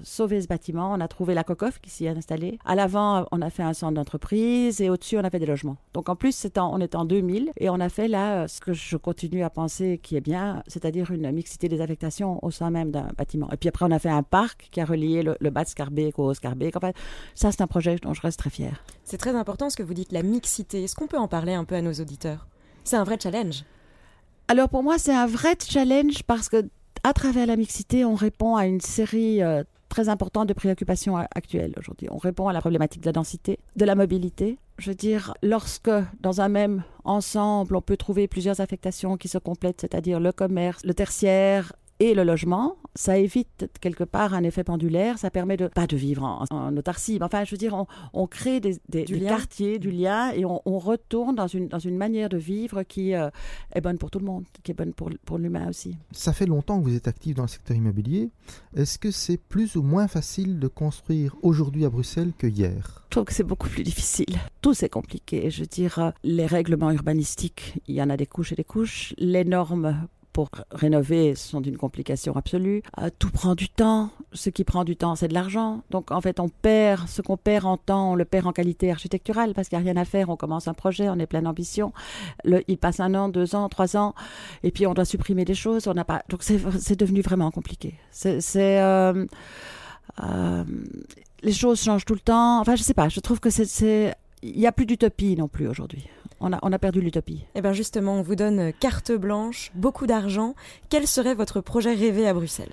sauvé 0.04 0.42
ce 0.42 0.48
bâtiment. 0.48 0.92
On 0.94 1.00
a 1.00 1.07
trouvé 1.07 1.33
la 1.33 1.44
cocoff 1.44 1.80
qui 1.80 1.89
s'y 1.89 2.06
est 2.06 2.10
installée. 2.10 2.60
À 2.66 2.75
l'avant, 2.75 3.25
on 3.31 3.42
a 3.42 3.50
fait 3.50 3.63
un 3.63 3.74
centre 3.74 3.94
d'entreprise 3.94 4.81
et 4.81 4.89
au-dessus, 4.89 5.18
on 5.18 5.24
a 5.24 5.30
fait 5.30 5.39
des 5.39 5.45
logements. 5.45 5.77
Donc, 5.94 6.10
en 6.10 6.16
plus, 6.16 6.48
on 6.57 6.80
est 6.80 6.95
en 6.95 7.06
2000 7.06 7.51
et 7.57 7.69
on 7.69 7.80
a 7.80 7.89
fait 7.89 8.07
là 8.07 8.48
ce 8.48 8.60
que 8.60 8.74
je 8.74 8.98
continue 8.98 9.44
à 9.44 9.50
penser 9.50 10.00
qui 10.01 10.16
est 10.16 10.21
bien, 10.21 10.63
c'est-à-dire 10.68 11.08
une 11.11 11.31
mixité 11.31 11.67
des 11.69 11.81
affectations 11.81 12.44
au 12.44 12.51
sein 12.51 12.69
même 12.69 12.91
d'un 12.91 13.09
bâtiment. 13.17 13.50
Et 13.51 13.57
puis 13.57 13.69
après, 13.69 13.85
on 13.85 13.91
a 13.91 14.00
fait 14.00 14.09
un 14.09 14.23
parc 14.23 14.69
qui 14.71 14.81
a 14.81 14.85
relié 14.85 15.23
le, 15.23 15.50
bas 15.50 15.63
de 15.63 15.69
Scarbeck 15.69 16.19
au 16.19 16.33
Scarbeck. 16.33 16.75
En 16.75 16.79
fait, 16.79 16.95
ça, 17.35 17.51
c'est 17.51 17.61
un 17.61 17.67
projet 17.67 17.95
dont 17.97 18.13
je 18.13 18.21
reste 18.21 18.39
très 18.39 18.50
fière. 18.50 18.83
C'est 19.03 19.17
très 19.17 19.35
important 19.35 19.69
ce 19.69 19.77
que 19.77 19.83
vous 19.83 19.94
dites, 19.94 20.11
la 20.11 20.23
mixité. 20.23 20.83
Est-ce 20.83 20.95
qu'on 20.95 21.07
peut 21.07 21.17
en 21.17 21.27
parler 21.27 21.53
un 21.53 21.65
peu 21.65 21.75
à 21.75 21.81
nos 21.81 21.94
auditeurs? 21.94 22.47
C'est 22.83 22.95
un 22.95 23.03
vrai 23.03 23.17
challenge. 23.21 23.63
Alors 24.47 24.69
pour 24.69 24.83
moi, 24.83 24.97
c'est 24.97 25.13
un 25.13 25.27
vrai 25.27 25.56
challenge 25.59 26.23
parce 26.23 26.50
que 26.50 26.67
à 27.03 27.13
travers 27.13 27.45
la 27.45 27.56
mixité, 27.56 28.03
on 28.03 28.15
répond 28.15 28.56
à 28.56 28.65
une 28.65 28.81
série 28.81 29.41
euh, 29.44 29.63
très 29.89 30.07
important 30.07 30.45
de 30.45 30.53
préoccupations 30.53 31.18
actuelles 31.18 31.74
aujourd'hui. 31.77 32.07
On 32.12 32.18
répond 32.18 32.47
à 32.47 32.53
la 32.53 32.62
problématique 32.62 33.01
de 33.01 33.07
la 33.07 33.13
densité, 33.13 33.59
de 33.75 33.86
la 33.86 33.95
mobilité. 33.95 34.57
Je 34.77 34.91
veux 34.91 34.95
dire, 34.95 35.33
lorsque 35.44 35.91
dans 36.21 36.39
un 36.39 36.47
même 36.47 36.83
ensemble, 37.03 37.75
on 37.75 37.81
peut 37.81 37.97
trouver 37.97 38.27
plusieurs 38.27 38.62
affectations 38.62 39.18
qui 39.18 39.27
se 39.27 39.38
complètent, 39.38 39.81
c'est-à-dire 39.81 40.19
le 40.19 40.31
commerce, 40.31 40.86
le 40.86 40.94
tertiaire 40.94 41.74
et 42.00 42.13
le 42.13 42.24
logement, 42.24 42.78
ça 42.96 43.18
évite 43.18 43.69
quelque 43.81 44.04
part 44.04 44.34
un 44.34 44.44
effet 44.44 44.63
pendulaire, 44.63 45.18
ça 45.18 45.30
permet 45.30 45.57
de 45.57 45.68
pas 45.68 45.86
de 45.86 45.98
vivre 45.98 46.24
en, 46.24 46.78
autarcie, 46.78 47.19
enfin 47.22 47.44
je 47.44 47.51
veux 47.51 47.57
dire, 47.57 47.86
on, 48.13 48.28
crée 48.28 48.62
des, 48.62 48.80
quartiers, 49.19 49.80
du 49.80 49.92
lien, 49.92 50.31
et 50.31 50.46
on, 50.46 50.60
retourne 50.80 51.36
dans 51.36 51.48
une, 51.48 51.68
dans 51.68 51.80
une 51.80 51.98
manière 51.98 52.30
de 52.30 52.38
vivre 52.38 52.84
qui 52.84 53.13
euh, 53.13 53.30
est 53.74 53.81
bonne 53.81 53.98
pour 53.98 54.12
tout 54.12 54.19
le 54.19 54.25
monde, 54.25 54.46
qui 54.63 54.72
est 54.72 54.74
bonne 54.74 54.94
pour, 54.94 55.10
pour 55.25 55.38
l'humain 55.38 55.68
aussi. 55.68 55.98
Ça 56.12 56.31
fait 56.31 56.46
longtemps 56.46 56.80
que 56.80 56.86
vous 56.86 56.96
êtes 56.96 57.07
actif 57.07 57.36
dans 57.36 57.44
le 57.44 57.50
secteur 57.50 57.75
immobilier. 57.75 58.30
Est-ce 58.75 58.98
que 58.98 59.12
c'est 59.12 59.38
plus 59.38 59.75
ou 59.75 59.81
moins 59.81 60.07
facile 60.07 60.60
de 60.60 60.68
construire 60.68 61.36
aujourd'hui 61.42 61.84
à 61.84 61.90
Bruxelles 61.90 62.31
que 62.38 62.48
hier? 62.48 63.04
Je 63.10 63.12
trouve 63.12 63.25
que 63.25 63.34
c'est 63.34 63.44
beaucoup 63.44 63.68
plus 63.68 63.84
difficile. 63.84 64.38
Tout 64.62 64.74
c'est 64.74 64.90
compliqué. 64.90 65.50
Je 65.50 65.62
veux 65.62 65.68
dire, 65.68 66.00
euh, 66.00 66.12
les 66.24 66.45
règlements 66.45 66.92
urbanistiques, 66.92 67.81
il 67.88 67.95
y 67.95 68.02
en 68.02 68.10
a 68.10 68.16
des 68.16 68.25
couches 68.25 68.54
et 68.54 68.56
des 68.56 68.63
couches. 68.63 69.13
Les 69.18 69.44
normes 69.44 70.07
pour 70.34 70.50
rénover 70.71 71.36
sont 71.36 71.62
d'une 71.62 71.78
complication 71.78 72.36
absolue. 72.36 72.83
Euh, 73.00 73.09
tout 73.18 73.30
prend 73.30 73.56
du 73.56 73.69
temps. 73.69 74.09
Ce 74.31 74.50
qui 74.50 74.64
prend 74.64 74.83
du 74.83 74.95
temps, 74.95 75.16
c'est 75.16 75.28
de 75.28 75.33
l'argent. 75.33 75.81
Donc 75.90 76.12
en 76.12 76.21
fait, 76.21 76.40
on 76.40 76.50
perd 76.50 77.07
ce 77.07 77.21
qu'on 77.21 77.38
perd 77.38 77.66
en 77.66 77.78
temps, 77.78 78.12
on 78.12 78.16
le 78.16 78.26
perd 78.26 78.48
en 78.48 78.54
qualité 78.54 78.92
architecturale 78.92 79.54
parce 79.54 79.69
qu'il 79.69 79.78
n'y 79.80 79.90
a 79.90 79.92
rien 79.92 80.02
à 80.02 80.06
faire. 80.06 80.30
On 80.30 80.36
commence 80.36 80.68
un 80.68 80.74
projet, 80.74 81.09
on 81.09 81.18
est 81.19 81.26
plein 81.26 81.42
d'ambition. 81.42 81.94
Il 82.68 82.78
passe 82.78 83.00
un 83.00 83.16
an, 83.16 83.30
deux 83.30 83.56
ans, 83.56 83.69
trois 83.69 83.98
ans, 83.98 84.14
et 84.64 84.71
puis 84.71 84.86
on 84.88 84.94
doit 84.94 85.06
supprimer 85.06 85.45
des 85.45 85.56
choses. 85.56 85.88
On 85.88 85.94
n'a 85.94 86.06
pas. 86.06 86.24
Donc 86.30 86.44
c'est 86.44 87.00
devenu 87.00 87.21
vraiment 87.21 87.52
compliqué. 87.52 87.95
C'est 88.12 88.81
euh, 88.81 89.26
euh, 90.24 90.64
les 91.42 91.54
choses 91.54 91.81
changent 91.81 92.06
tout 92.06 92.14
le 92.14 92.19
temps. 92.19 92.59
Enfin, 92.59 92.76
je 92.76 92.83
sais 92.83 92.94
pas. 92.94 93.09
Je 93.09 93.19
trouve 93.19 93.40
que 93.40 93.50
c'est 93.50 94.16
il 94.42 94.57
n'y 94.57 94.68
a 94.68 94.71
plus 94.71 94.86
d'utopie 94.86 95.36
non 95.36 95.48
plus 95.48 95.68
aujourd'hui 95.68 96.07
on 96.40 96.52
a, 96.54 96.80
perdu 96.80 97.02
l'utopie. 97.02 97.46
Eh 97.56 97.62
bien 97.62 97.74
justement, 97.74 98.19
on 98.19 98.22
vous 98.22 98.36
donne 98.36 98.72
carte 98.80 99.12
blanche, 99.12 99.72
beaucoup 99.76 100.08
d'argent. 100.08 100.56
Quel 100.90 101.08
serait 101.08 101.36
votre 101.36 101.62
projet 101.62 101.94
rêvé 101.94 102.28
à 102.28 102.34
Bruxelles? 102.34 102.72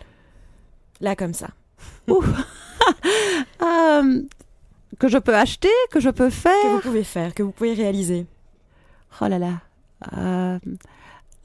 Là, 1.00 1.16
comme 1.16 1.34
ça. 1.34 1.48
Euh, 3.62 4.22
que 4.98 5.08
je 5.08 5.18
peux 5.18 5.34
acheter, 5.34 5.70
que 5.90 5.98
je 5.98 6.10
peux 6.10 6.30
faire? 6.30 6.52
Que 6.62 6.74
vous 6.74 6.80
pouvez 6.80 7.04
faire, 7.04 7.34
que 7.34 7.42
vous 7.42 7.50
pouvez 7.50 7.74
réaliser. 7.74 8.26
Oh 9.20 9.26
là 9.26 9.38
là. 9.38 9.60
Euh, 10.16 10.58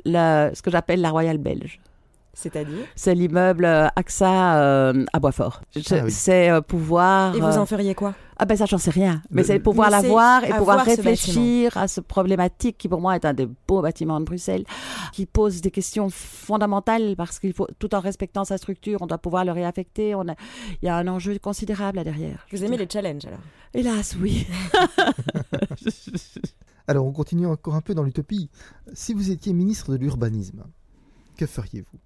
ce 0.06 0.62
que 0.62 0.70
j'appelle 0.70 1.02
la 1.02 1.10
Royale 1.10 1.38
Belge. 1.38 1.80
C'est-à-dire? 2.34 2.86
C'est 2.96 3.14
l'immeuble 3.14 3.66
euh, 3.66 3.88
AXA 3.96 4.58
euh, 4.58 5.06
à 5.12 5.20
Boisfort. 5.20 5.62
Ah 5.76 6.10
c'est 6.10 6.50
euh, 6.50 6.62
pouvoir. 6.62 7.36
Et 7.36 7.40
vous 7.40 7.58
en 7.58 7.66
feriez 7.66 7.94
quoi? 7.94 8.14
Ah 8.44 8.46
ben 8.46 8.58
ça, 8.58 8.66
j'en 8.66 8.80
sais 8.80 8.90
rien. 8.90 9.22
Mais 9.30 9.44
c'est 9.44 9.60
pouvoir 9.60 9.92
la 9.92 10.02
voir 10.02 10.44
et 10.44 10.50
pouvoir 10.50 10.84
réfléchir 10.84 11.78
à 11.78 11.88
ce 11.88 12.02
problématique 12.02 12.76
qui 12.76 12.90
pour 12.90 13.00
moi 13.00 13.16
est 13.16 13.24
un 13.24 13.36
des 13.36 13.48
beaux 13.68 13.84
bâtiments 13.84 14.20
de 14.20 14.26
Bruxelles, 14.26 14.64
qui 15.14 15.28
pose 15.28 15.62
des 15.62 15.70
questions 15.70 16.10
fondamentales 16.10 17.16
parce 17.16 17.38
qu'il 17.38 17.54
faut, 17.54 17.68
tout 17.78 17.94
en 17.94 18.00
respectant 18.00 18.44
sa 18.44 18.58
structure, 18.58 19.04
on 19.04 19.06
doit 19.06 19.20
pouvoir 19.20 19.46
le 19.46 19.52
réaffecter. 19.52 20.16
On 20.16 20.28
a, 20.28 20.34
il 20.82 20.88
y 20.88 20.90
a 20.90 20.98
un 20.98 21.08
enjeu 21.08 21.38
considérable 21.38 21.98
là 21.98 22.04
derrière. 22.04 22.48
Vous 22.52 22.64
aimez 22.64 22.78
les 22.78 22.88
challenges 22.92 23.28
alors 23.28 23.42
Hélas, 23.76 24.18
oui. 24.20 24.48
alors 26.88 27.06
on 27.06 27.12
continue 27.12 27.46
encore 27.46 27.76
un 27.76 27.82
peu 27.82 27.94
dans 27.94 28.04
l'utopie. 28.04 28.50
Si 28.94 29.14
vous 29.14 29.30
étiez 29.30 29.54
ministre 29.54 29.92
de 29.92 29.98
l'urbanisme, 29.98 30.64
que 31.38 31.46
feriez-vous? 31.46 32.00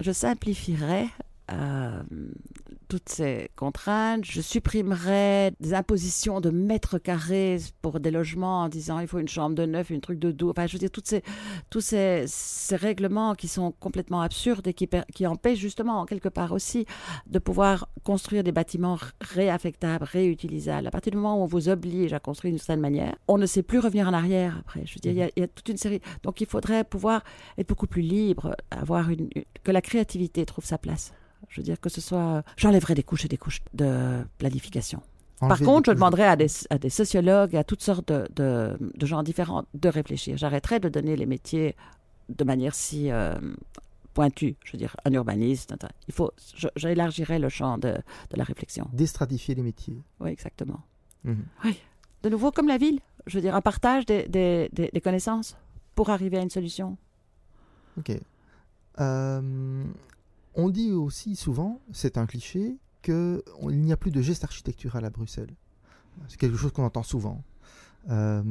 Je 0.00 0.10
simplifierais 0.10 1.06
euh, 1.52 2.02
toutes 2.88 3.08
ces 3.08 3.50
contraintes. 3.54 4.24
Je 4.24 4.40
supprimerais 4.40 5.52
des 5.60 5.74
impositions 5.74 6.40
de 6.40 6.50
mètres 6.50 6.98
carrés 6.98 7.58
pour 7.82 8.00
des 8.00 8.10
logements 8.10 8.62
en 8.62 8.68
disant 8.68 8.98
il 8.98 9.06
faut 9.06 9.18
une 9.18 9.28
chambre 9.28 9.54
de 9.54 9.66
neuf, 9.66 9.90
une 9.90 10.00
truc 10.00 10.18
de 10.18 10.32
dos. 10.32 10.50
Enfin, 10.50 10.66
je 10.66 10.72
veux 10.72 10.78
dire, 10.78 10.90
toutes 10.90 11.06
ces, 11.06 11.22
tous 11.70 11.80
ces, 11.80 12.26
règlements 12.72 13.34
qui 13.34 13.48
sont 13.48 13.72
complètement 13.72 14.20
absurdes 14.20 14.66
et 14.66 14.74
qui, 14.74 14.88
qui 15.14 15.26
empêchent 15.26 15.58
justement, 15.58 16.04
quelque 16.06 16.28
part 16.28 16.52
aussi, 16.52 16.86
de 17.26 17.38
pouvoir 17.38 17.88
construire 18.04 18.42
des 18.42 18.52
bâtiments 18.52 18.98
réaffectables, 19.20 20.04
réutilisables. 20.04 20.86
À 20.86 20.90
partir 20.90 21.10
du 21.10 21.16
moment 21.16 21.40
où 21.40 21.42
on 21.42 21.46
vous 21.46 21.68
oblige 21.68 22.12
à 22.12 22.20
construire 22.20 22.52
d'une 22.52 22.58
certaine 22.58 22.80
manière, 22.80 23.16
on 23.26 23.38
ne 23.38 23.46
sait 23.46 23.62
plus 23.62 23.78
revenir 23.78 24.08
en 24.08 24.12
arrière 24.12 24.56
après. 24.60 24.84
Je 24.86 24.94
veux 24.94 25.00
dire, 25.00 25.12
il 25.12 25.18
y, 25.18 25.22
a, 25.22 25.30
il 25.36 25.40
y 25.40 25.44
a 25.44 25.48
toute 25.48 25.68
une 25.68 25.76
série. 25.76 26.00
Donc, 26.22 26.40
il 26.40 26.46
faudrait 26.46 26.84
pouvoir 26.84 27.22
être 27.58 27.68
beaucoup 27.68 27.86
plus 27.86 28.02
libre, 28.02 28.56
avoir 28.70 29.10
une, 29.10 29.28
que 29.64 29.72
la 29.72 29.82
créativité 29.82 30.46
trouve 30.46 30.64
sa 30.64 30.78
place. 30.78 31.12
Je 31.48 31.60
veux 31.60 31.64
dire 31.64 31.80
que 31.80 31.88
ce 31.88 32.00
soit. 32.00 32.42
J'enlèverai 32.56 32.94
des 32.94 33.02
couches 33.02 33.24
et 33.24 33.28
des 33.28 33.36
couches 33.36 33.60
de 33.74 34.24
planification. 34.38 35.02
Par 35.40 35.60
contre, 35.60 35.90
je 35.90 35.94
demanderais 35.94 36.26
à 36.26 36.34
des, 36.34 36.48
à 36.70 36.78
des, 36.78 36.90
sociologues, 36.90 37.54
à 37.54 37.62
toutes 37.62 37.82
sortes 37.82 38.08
de, 38.08 38.26
de, 38.34 38.76
de, 38.80 39.06
gens 39.06 39.22
différents 39.22 39.64
de 39.72 39.88
réfléchir. 39.88 40.36
J'arrêterai 40.36 40.80
de 40.80 40.88
donner 40.88 41.14
les 41.14 41.26
métiers 41.26 41.76
de 42.28 42.42
manière 42.42 42.74
si 42.74 43.12
euh, 43.12 43.38
pointue. 44.14 44.56
Je 44.64 44.72
veux 44.72 44.78
dire, 44.78 44.96
un 45.04 45.12
urbaniste. 45.12 45.74
Il 46.08 46.14
faut. 46.14 46.32
J'élargirai 46.74 47.38
le 47.38 47.48
champ 47.48 47.78
de, 47.78 47.92
de, 47.92 48.36
la 48.36 48.42
réflexion. 48.42 48.88
Déstratifier 48.92 49.54
les 49.54 49.62
métiers. 49.62 50.02
Oui, 50.18 50.30
exactement. 50.30 50.80
Mmh. 51.22 51.34
Oui. 51.64 51.78
De 52.24 52.30
nouveau, 52.30 52.50
comme 52.50 52.66
la 52.66 52.78
ville. 52.78 52.98
Je 53.26 53.36
veux 53.36 53.42
dire, 53.42 53.54
un 53.54 53.60
partage 53.60 54.06
des, 54.06 54.26
des, 54.26 54.70
des 54.72 55.00
connaissances 55.00 55.56
pour 55.94 56.10
arriver 56.10 56.38
à 56.38 56.42
une 56.42 56.50
solution. 56.50 56.96
Ok. 57.98 58.12
Euh, 59.00 59.84
on 60.58 60.68
dit 60.68 60.90
aussi 60.90 61.36
souvent, 61.36 61.80
c'est 61.92 62.18
un 62.18 62.26
cliché, 62.26 62.76
qu'il 63.00 63.40
n'y 63.68 63.92
a 63.92 63.96
plus 63.96 64.10
de 64.10 64.20
geste 64.20 64.44
architectural 64.44 65.04
à 65.04 65.10
Bruxelles. 65.10 65.54
C'est 66.26 66.36
quelque 66.36 66.56
chose 66.56 66.72
qu'on 66.72 66.84
entend 66.84 67.04
souvent. 67.04 67.44
Euh, 68.10 68.42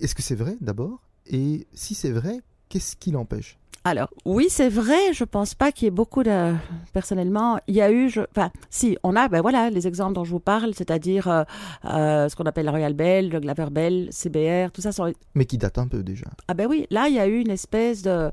Est-ce 0.00 0.14
que 0.14 0.22
c'est 0.22 0.34
vrai 0.34 0.56
d'abord? 0.62 1.02
Et 1.26 1.66
si 1.74 1.94
c'est 1.94 2.10
vrai, 2.10 2.40
qu'est-ce 2.70 2.96
qui 2.96 3.10
l'empêche? 3.10 3.59
Alors, 3.82 4.10
oui, 4.26 4.48
c'est 4.50 4.68
vrai, 4.68 5.14
je 5.14 5.24
pense 5.24 5.54
pas 5.54 5.72
qu'il 5.72 5.86
y 5.86 5.88
ait 5.88 5.90
beaucoup 5.90 6.22
de... 6.22 6.54
Personnellement, 6.92 7.58
il 7.66 7.74
y 7.74 7.80
a 7.80 7.90
eu... 7.90 8.10
Je... 8.10 8.20
Enfin, 8.30 8.50
si, 8.68 8.98
on 9.02 9.16
a, 9.16 9.28
ben 9.28 9.40
voilà, 9.40 9.70
les 9.70 9.86
exemples 9.86 10.12
dont 10.12 10.24
je 10.24 10.30
vous 10.30 10.40
parle, 10.40 10.74
c'est-à-dire 10.74 11.28
euh, 11.28 11.44
euh, 11.86 12.28
ce 12.28 12.36
qu'on 12.36 12.44
appelle 12.44 12.66
la 12.66 12.72
Royal 12.72 12.92
Bell, 12.92 13.30
le 13.30 13.40
Glaver 13.40 13.70
Bell, 13.70 14.08
CBR, 14.10 14.70
tout 14.72 14.82
ça 14.82 14.92
sont... 14.92 15.10
Mais 15.34 15.46
qui 15.46 15.56
date 15.56 15.78
un 15.78 15.88
peu 15.88 16.02
déjà. 16.02 16.26
Ah 16.46 16.52
ben 16.52 16.66
oui, 16.68 16.86
là, 16.90 17.08
il 17.08 17.14
y 17.14 17.18
a 17.18 17.26
eu 17.26 17.40
une 17.40 17.50
espèce 17.50 18.02
de, 18.02 18.30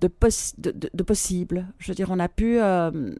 de, 0.00 0.08
pos... 0.08 0.54
de, 0.58 0.72
de, 0.72 0.90
de 0.92 1.02
possible. 1.04 1.66
Je 1.78 1.92
veux 1.92 1.94
dire, 1.94 2.08
on 2.10 2.18
a 2.18 2.28
pu... 2.28 2.58
Euh... 2.60 3.14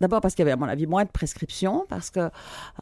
D'abord 0.00 0.20
parce 0.20 0.36
qu'il 0.36 0.44
y 0.44 0.46
avait, 0.46 0.52
à 0.52 0.56
mon 0.56 0.68
avis, 0.68 0.86
moins 0.86 1.04
de 1.04 1.10
prescriptions, 1.10 1.84
parce 1.88 2.10
qu'il 2.10 2.30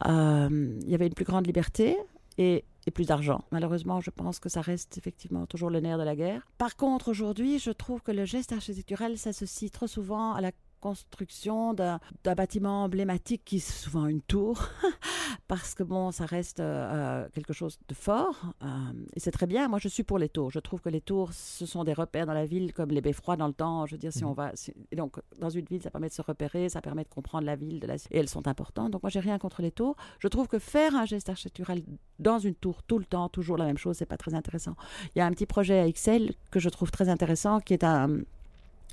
euh, 0.07 0.79
y 0.87 0.95
avait 0.95 1.07
une 1.07 1.15
plus 1.15 1.25
grande 1.25 1.47
liberté. 1.47 1.97
Et 2.37 2.65
et 2.87 2.91
plus 2.91 3.07
d'argent. 3.07 3.45
Malheureusement, 3.51 4.01
je 4.01 4.11
pense 4.11 4.39
que 4.39 4.49
ça 4.49 4.61
reste 4.61 4.97
effectivement 4.97 5.47
toujours 5.47 5.71
le 5.71 5.81
nerf 5.81 5.99
de 5.99 6.05
la 6.05 6.17
guerre. 6.17 6.47
Par 6.59 6.77
contre, 6.77 7.09
aujourd'hui, 7.09 7.59
je 7.59 7.71
trouve 7.71 8.01
que 8.01 8.13
le 8.13 8.25
geste 8.25 8.53
architectural 8.53 9.19
s'associe 9.19 9.71
trop 9.71 9.87
souvent 9.87 10.33
à 10.33 10.41
la 10.41 10.53
construction 10.87 11.75
d'un 11.75 11.99
bâtiment 12.23 12.85
emblématique 12.85 13.43
qui 13.45 13.57
est 13.57 13.71
souvent 13.85 14.07
une 14.07 14.23
tour, 14.23 14.69
parce 15.49 15.75
que 15.75 15.83
bon, 15.83 16.13
ça 16.13 16.27
reste 16.27 16.61
euh, 16.61 17.29
quelque 17.35 17.53
chose 17.53 17.81
de 17.89 17.95
fort, 17.95 18.53
euh, 18.63 18.67
et 19.15 19.19
c'est 19.19 19.33
très 19.33 19.49
bien. 19.49 19.67
Moi, 19.67 19.81
je 19.81 19.89
suis 19.89 20.05
pour 20.05 20.19
les 20.19 20.29
tours. 20.29 20.53
Je 20.53 20.61
trouve 20.61 20.81
que 20.81 20.89
les 20.89 21.01
tours, 21.01 21.33
ce 21.33 21.67
sont 21.67 21.83
des 21.83 21.93
repères 21.93 22.25
dans 22.25 22.35
la 22.35 22.47
ville, 22.47 22.73
comme 22.73 22.91
les 22.91 23.01
beffrois 23.01 23.37
dans 23.37 23.49
le 23.49 23.53
temps. 23.53 23.85
Je 23.87 23.95
veux 23.95 23.99
dire, 23.99 24.13
si 24.13 24.25
on 24.25 24.33
va... 24.33 24.53
Si, 24.55 24.73
et 24.93 24.97
donc, 24.97 25.17
dans 25.41 25.51
une 25.51 25.65
ville, 25.65 25.83
ça 25.83 25.91
permet 25.91 26.09
de 26.09 26.15
se 26.15 26.23
repérer, 26.23 26.69
ça 26.69 26.81
permet 26.81 27.03
de 27.03 27.09
comprendre 27.09 27.47
la 27.47 27.57
ville, 27.57 27.81
de 27.81 27.89
la, 27.89 27.97
et 27.97 28.19
elles 28.19 28.29
sont 28.29 28.47
importantes. 28.47 28.93
Donc, 28.93 29.03
moi, 29.03 29.11
j'ai 29.11 29.21
rien 29.21 29.39
contre 29.39 29.63
les 29.63 29.73
tours. 29.73 29.97
Je 30.21 30.29
trouve 30.29 30.47
que 30.47 30.61
faire 30.61 30.95
un 30.95 31.05
geste 31.05 31.29
architectural 31.29 31.81
dans 32.21 32.39
une 32.39 32.55
tour, 32.55 32.85
tout 32.85 33.01
le 33.01 33.07
temps, 33.07 33.29
toujours 33.29 33.57
la 33.57 33.65
même 33.65 33.79
chose, 33.79 33.97
c'est 33.97 34.07
pas 34.07 34.19
très 34.19 34.35
intéressant. 34.35 34.77
Il 35.15 35.19
y 35.19 35.21
a 35.21 35.27
un 35.27 35.33
petit 35.33 35.47
projet 35.47 35.81
à 35.81 35.87
Excel 35.89 36.35
que 36.53 36.61
je 36.61 36.69
trouve 36.69 36.93
très 36.93 37.09
intéressant, 37.09 37.59
qui 37.59 37.73
est 37.75 37.83
un 37.83 38.21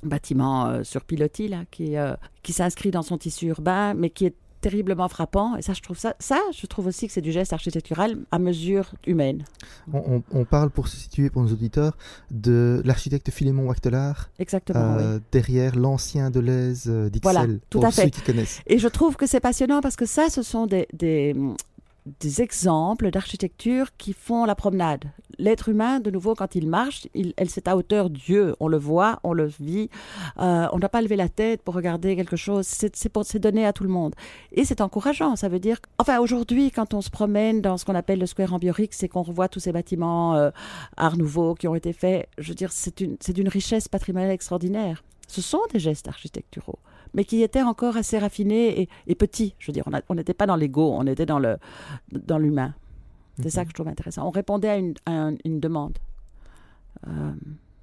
bâtiment 0.08 0.66
euh, 0.66 0.82
sur 0.84 1.04
pilotis 1.04 1.48
là, 1.48 1.64
qui, 1.70 1.96
euh, 1.96 2.14
qui 2.42 2.52
s'inscrit 2.52 2.90
dans 2.90 3.02
son 3.02 3.18
tissu 3.18 3.46
urbain, 3.46 3.94
mais 3.94 4.10
qui 4.10 4.26
est 4.26 4.34
terriblement 4.60 5.08
frappant. 5.08 5.56
Et 5.56 5.62
ça, 5.62 5.74
je 5.74 5.82
trouve 5.82 5.98
ça, 5.98 6.14
ça, 6.18 6.40
je 6.56 6.66
trouve 6.66 6.86
aussi 6.86 7.06
que 7.06 7.12
c'est 7.12 7.20
du 7.20 7.32
geste 7.32 7.52
architectural 7.52 8.16
à 8.30 8.38
mesure 8.38 8.94
humaine. 9.06 9.44
On, 9.92 9.98
on, 9.98 10.22
on, 10.32 10.44
parle 10.46 10.70
pour 10.70 10.88
se 10.88 10.96
situer 10.96 11.28
pour 11.28 11.42
nos 11.42 11.52
auditeurs 11.52 11.98
de 12.30 12.80
l'architecte 12.84 13.30
Philémon 13.30 13.66
Wachtelard. 13.66 14.30
Exactement. 14.38 14.96
Euh, 14.98 15.16
oui. 15.16 15.22
Derrière 15.32 15.76
l'ancien 15.76 16.30
Deleuze 16.30 16.86
d'Ixelles. 16.86 17.20
Voilà, 17.22 17.46
tout 17.68 17.80
pour 17.80 17.84
à 17.84 17.90
fait. 17.90 18.04
ceux 18.04 18.08
qui 18.08 18.22
connaissent. 18.22 18.62
Et 18.66 18.78
je 18.78 18.88
trouve 18.88 19.16
que 19.16 19.26
c'est 19.26 19.40
passionnant 19.40 19.82
parce 19.82 19.96
que 19.96 20.06
ça, 20.06 20.30
ce 20.30 20.42
sont 20.42 20.66
des, 20.66 20.88
des 20.94 21.36
des 22.20 22.42
exemples 22.42 23.10
d'architecture 23.10 23.96
qui 23.96 24.12
font 24.12 24.44
la 24.44 24.54
promenade. 24.54 25.06
L'être 25.38 25.70
humain, 25.70 26.00
de 26.00 26.10
nouveau, 26.10 26.34
quand 26.34 26.54
il 26.54 26.68
marche, 26.68 27.08
il, 27.14 27.32
elle 27.36 27.48
c'est 27.48 27.66
à 27.66 27.76
hauteur 27.76 28.10
Dieu. 28.10 28.54
On 28.60 28.68
le 28.68 28.76
voit, 28.76 29.20
on 29.24 29.32
le 29.32 29.46
vit. 29.46 29.88
Euh, 30.38 30.68
on 30.72 30.78
doit 30.78 30.90
pas 30.90 31.02
lever 31.02 31.16
la 31.16 31.28
tête 31.28 31.62
pour 31.62 31.74
regarder 31.74 32.14
quelque 32.14 32.36
chose. 32.36 32.66
C'est 32.66 33.38
donné 33.38 33.64
à 33.66 33.72
tout 33.72 33.84
le 33.84 33.88
monde. 33.88 34.14
Et 34.52 34.64
c'est 34.64 34.80
encourageant. 34.80 35.34
Ça 35.34 35.48
veut 35.48 35.58
dire. 35.58 35.78
Enfin, 35.98 36.18
aujourd'hui, 36.20 36.70
quand 36.70 36.94
on 36.94 37.00
se 37.00 37.10
promène 37.10 37.62
dans 37.62 37.78
ce 37.78 37.84
qu'on 37.84 37.94
appelle 37.94 38.18
le 38.18 38.26
Square 38.26 38.52
Ambiorix 38.52 38.90
et 39.00 39.08
qu'on 39.08 39.22
revoit 39.22 39.48
tous 39.48 39.60
ces 39.60 39.72
bâtiments 39.72 40.34
euh, 40.36 40.50
Art 40.96 41.16
Nouveau 41.16 41.54
qui 41.54 41.68
ont 41.68 41.74
été 41.74 41.92
faits, 41.92 42.28
je 42.38 42.48
veux 42.50 42.54
dire, 42.54 42.70
c'est 42.72 43.00
d'une 43.00 43.48
richesse 43.48 43.88
patrimoniale 43.88 44.30
extraordinaire. 44.30 45.02
Ce 45.26 45.40
sont 45.40 45.62
des 45.72 45.78
gestes 45.78 46.06
architecturaux 46.06 46.78
mais 47.14 47.24
qui 47.24 47.42
étaient 47.42 47.62
encore 47.62 47.96
assez 47.96 48.18
raffinés 48.18 48.82
et, 48.82 48.88
et 49.06 49.14
petits. 49.14 49.54
Je 49.58 49.68
veux 49.68 49.72
dire, 49.72 49.84
on 50.08 50.14
n'était 50.14 50.34
pas 50.34 50.46
dans 50.46 50.56
l'ego, 50.56 50.92
on 50.92 51.06
était 51.06 51.26
dans 51.26 51.38
le 51.38 51.56
dans 52.12 52.38
l'humain. 52.38 52.74
C'est 53.36 53.44
mm 53.44 53.46
-hmm. 53.46 53.50
ça 53.50 53.62
que 53.64 53.70
je 53.70 53.74
trouve 53.74 53.88
intéressant. 53.88 54.26
On 54.26 54.30
répondait 54.30 54.68
à 54.68 54.76
une, 54.76 54.94
à 55.06 55.30
une 55.44 55.60
demande. 55.60 55.98
Euh... 57.06 57.32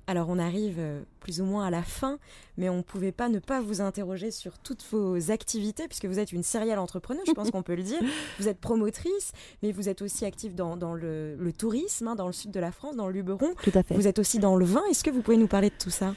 Alors 0.07 0.27
on 0.29 0.39
arrive 0.39 0.75
euh, 0.79 1.03
plus 1.21 1.39
ou 1.39 1.45
moins 1.45 1.65
à 1.65 1.69
la 1.69 1.83
fin, 1.83 2.19
mais 2.57 2.67
on 2.69 2.77
ne 2.77 2.81
pouvait 2.81 3.13
pas 3.13 3.29
ne 3.29 3.39
pas 3.39 3.61
vous 3.61 3.79
interroger 3.79 4.29
sur 4.31 4.57
toutes 4.59 4.83
vos 4.91 5.31
activités, 5.31 5.87
puisque 5.87 6.05
vous 6.05 6.19
êtes 6.19 6.33
une 6.33 6.43
serial 6.43 6.79
entrepreneur, 6.79 7.23
je 7.25 7.31
pense 7.31 7.49
qu'on 7.51 7.63
peut 7.63 7.75
le 7.75 7.83
dire. 7.83 8.01
Vous 8.39 8.47
êtes 8.49 8.59
promotrice, 8.59 9.31
mais 9.61 9.71
vous 9.71 9.87
êtes 9.87 10.01
aussi 10.01 10.25
active 10.25 10.53
dans, 10.53 10.75
dans 10.75 10.95
le, 10.95 11.35
le, 11.35 11.53
tourisme, 11.53 12.07
hein, 12.09 12.15
dans 12.15 12.27
le 12.27 12.33
sud 12.33 12.51
de 12.51 12.59
la 12.59 12.71
France, 12.71 12.95
dans 12.97 13.07
le 13.07 13.13
Luberon. 13.13 13.53
Tout 13.63 13.71
à 13.73 13.83
fait. 13.83 13.95
Vous 13.95 14.07
êtes 14.07 14.19
aussi 14.19 14.37
dans 14.39 14.55
le 14.61 14.65
vin. 14.65 14.83
Est-ce 14.89 15.03
que 15.03 15.11
vous 15.11 15.21
pouvez 15.21 15.37
nous 15.37 15.47
parler 15.55 15.69
de 15.69 15.79
tout 15.83 15.91
ça? 16.01 16.13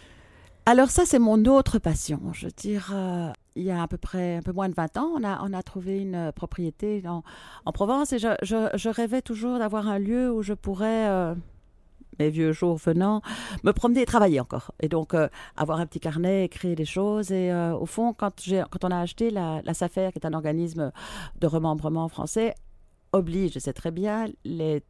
Alors 0.66 0.90
ça, 0.90 1.04
c'est 1.04 1.18
mon 1.18 1.44
autre 1.44 1.78
passion. 1.78 2.20
Je 2.32 2.46
veux 2.46 2.52
dire, 2.52 2.90
euh, 2.94 3.30
il 3.54 3.64
y 3.64 3.70
a 3.70 3.82
à 3.82 3.88
peu 3.88 3.98
près 3.98 4.36
un 4.36 4.42
peu 4.42 4.52
moins 4.52 4.68
de 4.68 4.74
20 4.74 4.96
ans, 4.96 5.12
on 5.14 5.22
a, 5.22 5.40
on 5.42 5.52
a 5.52 5.62
trouvé 5.62 6.00
une 6.00 6.32
propriété 6.32 7.02
en, 7.06 7.22
en 7.64 7.72
Provence 7.72 8.12
et 8.12 8.18
je, 8.18 8.28
je, 8.42 8.88
rêvais 8.88 9.22
toujours 9.22 9.58
d'avoir 9.58 9.88
un 9.88 9.98
lieu 9.98 10.32
où 10.32 10.42
je 10.42 10.54
pourrais, 10.54 11.08
euh, 11.08 11.34
mes 12.18 12.30
vieux 12.30 12.52
jours 12.52 12.76
venant, 12.76 13.22
me 13.62 13.72
promener 13.72 14.02
et 14.02 14.06
travailler 14.06 14.40
encore. 14.40 14.72
Et 14.80 14.88
donc, 14.88 15.14
euh, 15.14 15.28
avoir 15.56 15.80
un 15.80 15.86
petit 15.86 16.00
carnet, 16.00 16.44
écrire 16.44 16.76
des 16.76 16.84
choses. 16.84 17.30
Et 17.30 17.52
euh, 17.52 17.76
au 17.76 17.86
fond, 17.86 18.12
quand, 18.12 18.42
quand 18.70 18.84
on 18.84 18.90
a 18.90 19.00
acheté 19.00 19.30
la, 19.30 19.60
la 19.64 19.74
SAFER, 19.74 20.10
qui 20.12 20.18
est 20.18 20.26
un 20.26 20.34
organisme 20.34 20.92
de 21.40 21.46
remembrement 21.46 22.08
français, 22.08 22.54
oblige, 23.12 23.58
sais 23.58 23.72
très 23.72 23.90
bien, 23.90 24.26
les 24.44 24.82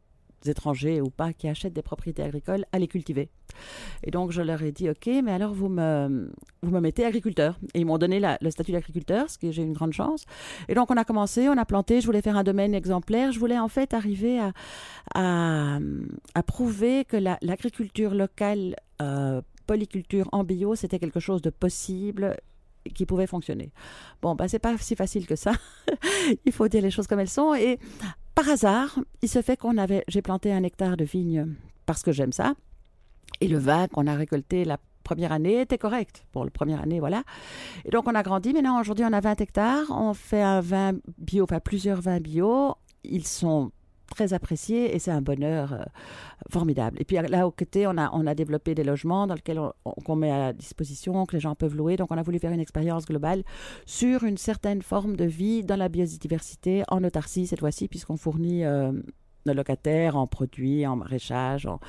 étrangers 0.49 1.01
ou 1.01 1.09
pas 1.09 1.33
qui 1.33 1.47
achètent 1.47 1.73
des 1.73 1.81
propriétés 1.81 2.23
agricoles 2.23 2.65
à 2.71 2.79
les 2.79 2.87
cultiver. 2.87 3.29
Et 4.03 4.11
donc 4.11 4.31
je 4.31 4.41
leur 4.41 4.61
ai 4.63 4.71
dit 4.71 4.89
ok, 4.89 5.09
mais 5.23 5.31
alors 5.31 5.53
vous 5.53 5.69
me 5.69 6.31
vous 6.61 6.71
me 6.71 6.79
mettez 6.79 7.05
agriculteur. 7.05 7.57
Et 7.73 7.79
ils 7.79 7.85
m'ont 7.85 7.97
donné 7.97 8.19
le 8.19 8.49
statut 8.49 8.71
d'agriculteur, 8.71 9.29
ce 9.29 9.37
qui 9.37 9.51
j'ai 9.51 9.63
une 9.63 9.73
grande 9.73 9.93
chance. 9.93 10.25
Et 10.67 10.75
donc 10.75 10.91
on 10.91 10.97
a 10.97 11.05
commencé, 11.05 11.47
on 11.49 11.57
a 11.57 11.65
planté. 11.65 12.01
Je 12.01 12.05
voulais 12.05 12.21
faire 12.21 12.37
un 12.37 12.43
domaine 12.43 12.73
exemplaire. 12.73 13.31
Je 13.31 13.39
voulais 13.39 13.59
en 13.59 13.69
fait 13.69 13.93
arriver 13.93 14.39
à 14.39 14.51
à, 15.13 15.79
prouver 16.45 17.05
que 17.05 17.17
l'agriculture 17.17 18.11
la, 18.11 18.17
locale 18.17 18.75
euh, 19.01 19.41
polyculture 19.67 20.29
en 20.31 20.43
bio, 20.43 20.75
c'était 20.75 20.99
quelque 20.99 21.19
chose 21.19 21.41
de 21.41 21.49
possible 21.49 22.37
qui 22.93 23.05
pouvait 23.05 23.27
fonctionner. 23.27 23.71
Bon, 24.21 24.35
ben, 24.35 24.47
c'est 24.47 24.59
pas 24.59 24.77
si 24.77 24.95
facile 24.95 25.25
que 25.25 25.35
ça. 25.35 25.53
Il 26.45 26.51
faut 26.51 26.67
dire 26.67 26.83
les 26.83 26.91
choses 26.91 27.07
comme 27.07 27.19
elles 27.19 27.29
sont. 27.29 27.55
Et 27.55 27.79
par 28.35 28.49
hasard, 28.49 28.99
il 29.21 29.29
se 29.29 29.41
fait 29.41 29.57
qu'on 29.57 29.77
avait, 29.77 30.03
j'ai 30.07 30.21
planté 30.21 30.51
un 30.51 30.63
hectare 30.63 30.97
de 30.97 31.05
vignes 31.05 31.55
parce 31.85 32.03
que 32.03 32.11
j'aime 32.11 32.33
ça. 32.33 32.53
Et 33.41 33.47
le 33.47 33.57
vin 33.57 33.87
qu'on 33.87 34.07
a 34.07 34.15
récolté 34.15 34.65
la 34.65 34.77
première 35.03 35.31
année 35.31 35.61
était 35.61 35.77
correct. 35.77 36.25
Pour 36.31 36.43
la 36.43 36.51
première 36.51 36.81
année, 36.81 36.99
voilà. 36.99 37.23
Et 37.85 37.91
donc, 37.91 38.07
on 38.07 38.15
a 38.15 38.23
grandi. 38.23 38.53
Maintenant, 38.53 38.79
aujourd'hui, 38.79 39.05
on 39.07 39.13
a 39.13 39.21
20 39.21 39.39
hectares. 39.39 39.85
On 39.89 40.13
fait 40.13 40.41
un 40.41 40.59
vin 40.59 40.93
bio, 41.17 41.43
enfin 41.43 41.59
plusieurs 41.59 42.01
vins 42.01 42.19
bio. 42.19 42.75
Ils 43.03 43.25
sont 43.25 43.71
très 44.09 44.33
apprécié 44.33 44.95
et 44.95 44.99
c'est 44.99 45.11
un 45.11 45.21
bonheur 45.21 45.73
euh, 45.73 45.83
formidable. 46.51 46.97
Et 46.99 47.05
puis 47.05 47.17
là, 47.17 47.47
au 47.47 47.51
côté, 47.51 47.87
on 47.87 47.97
a, 47.97 48.09
on 48.13 48.27
a 48.27 48.35
développé 48.35 48.75
des 48.75 48.83
logements 48.83 49.27
dans 49.27 49.35
lesquels 49.35 49.59
on, 49.85 50.15
met 50.15 50.31
à 50.31 50.53
disposition, 50.53 51.25
que 51.25 51.35
les 51.35 51.39
gens 51.39 51.55
peuvent 51.55 51.75
louer. 51.75 51.97
Donc, 51.97 52.11
on 52.11 52.17
a 52.17 52.23
voulu 52.23 52.39
faire 52.39 52.51
une 52.51 52.59
expérience 52.59 53.05
globale 53.05 53.43
sur 53.85 54.23
une 54.23 54.37
certaine 54.37 54.81
forme 54.81 55.15
de 55.15 55.25
vie 55.25 55.63
dans 55.63 55.75
la 55.75 55.89
biodiversité, 55.89 56.83
en 56.89 57.03
autarcie 57.03 57.47
cette 57.47 57.59
fois-ci, 57.59 57.87
puisqu'on 57.87 58.17
fournit 58.17 58.63
euh, 58.63 58.91
nos 59.45 59.53
locataires 59.53 60.15
en 60.15 60.27
produits, 60.27 60.85
en 60.85 60.95
maraîchage. 60.95 61.65
En, 61.65 61.79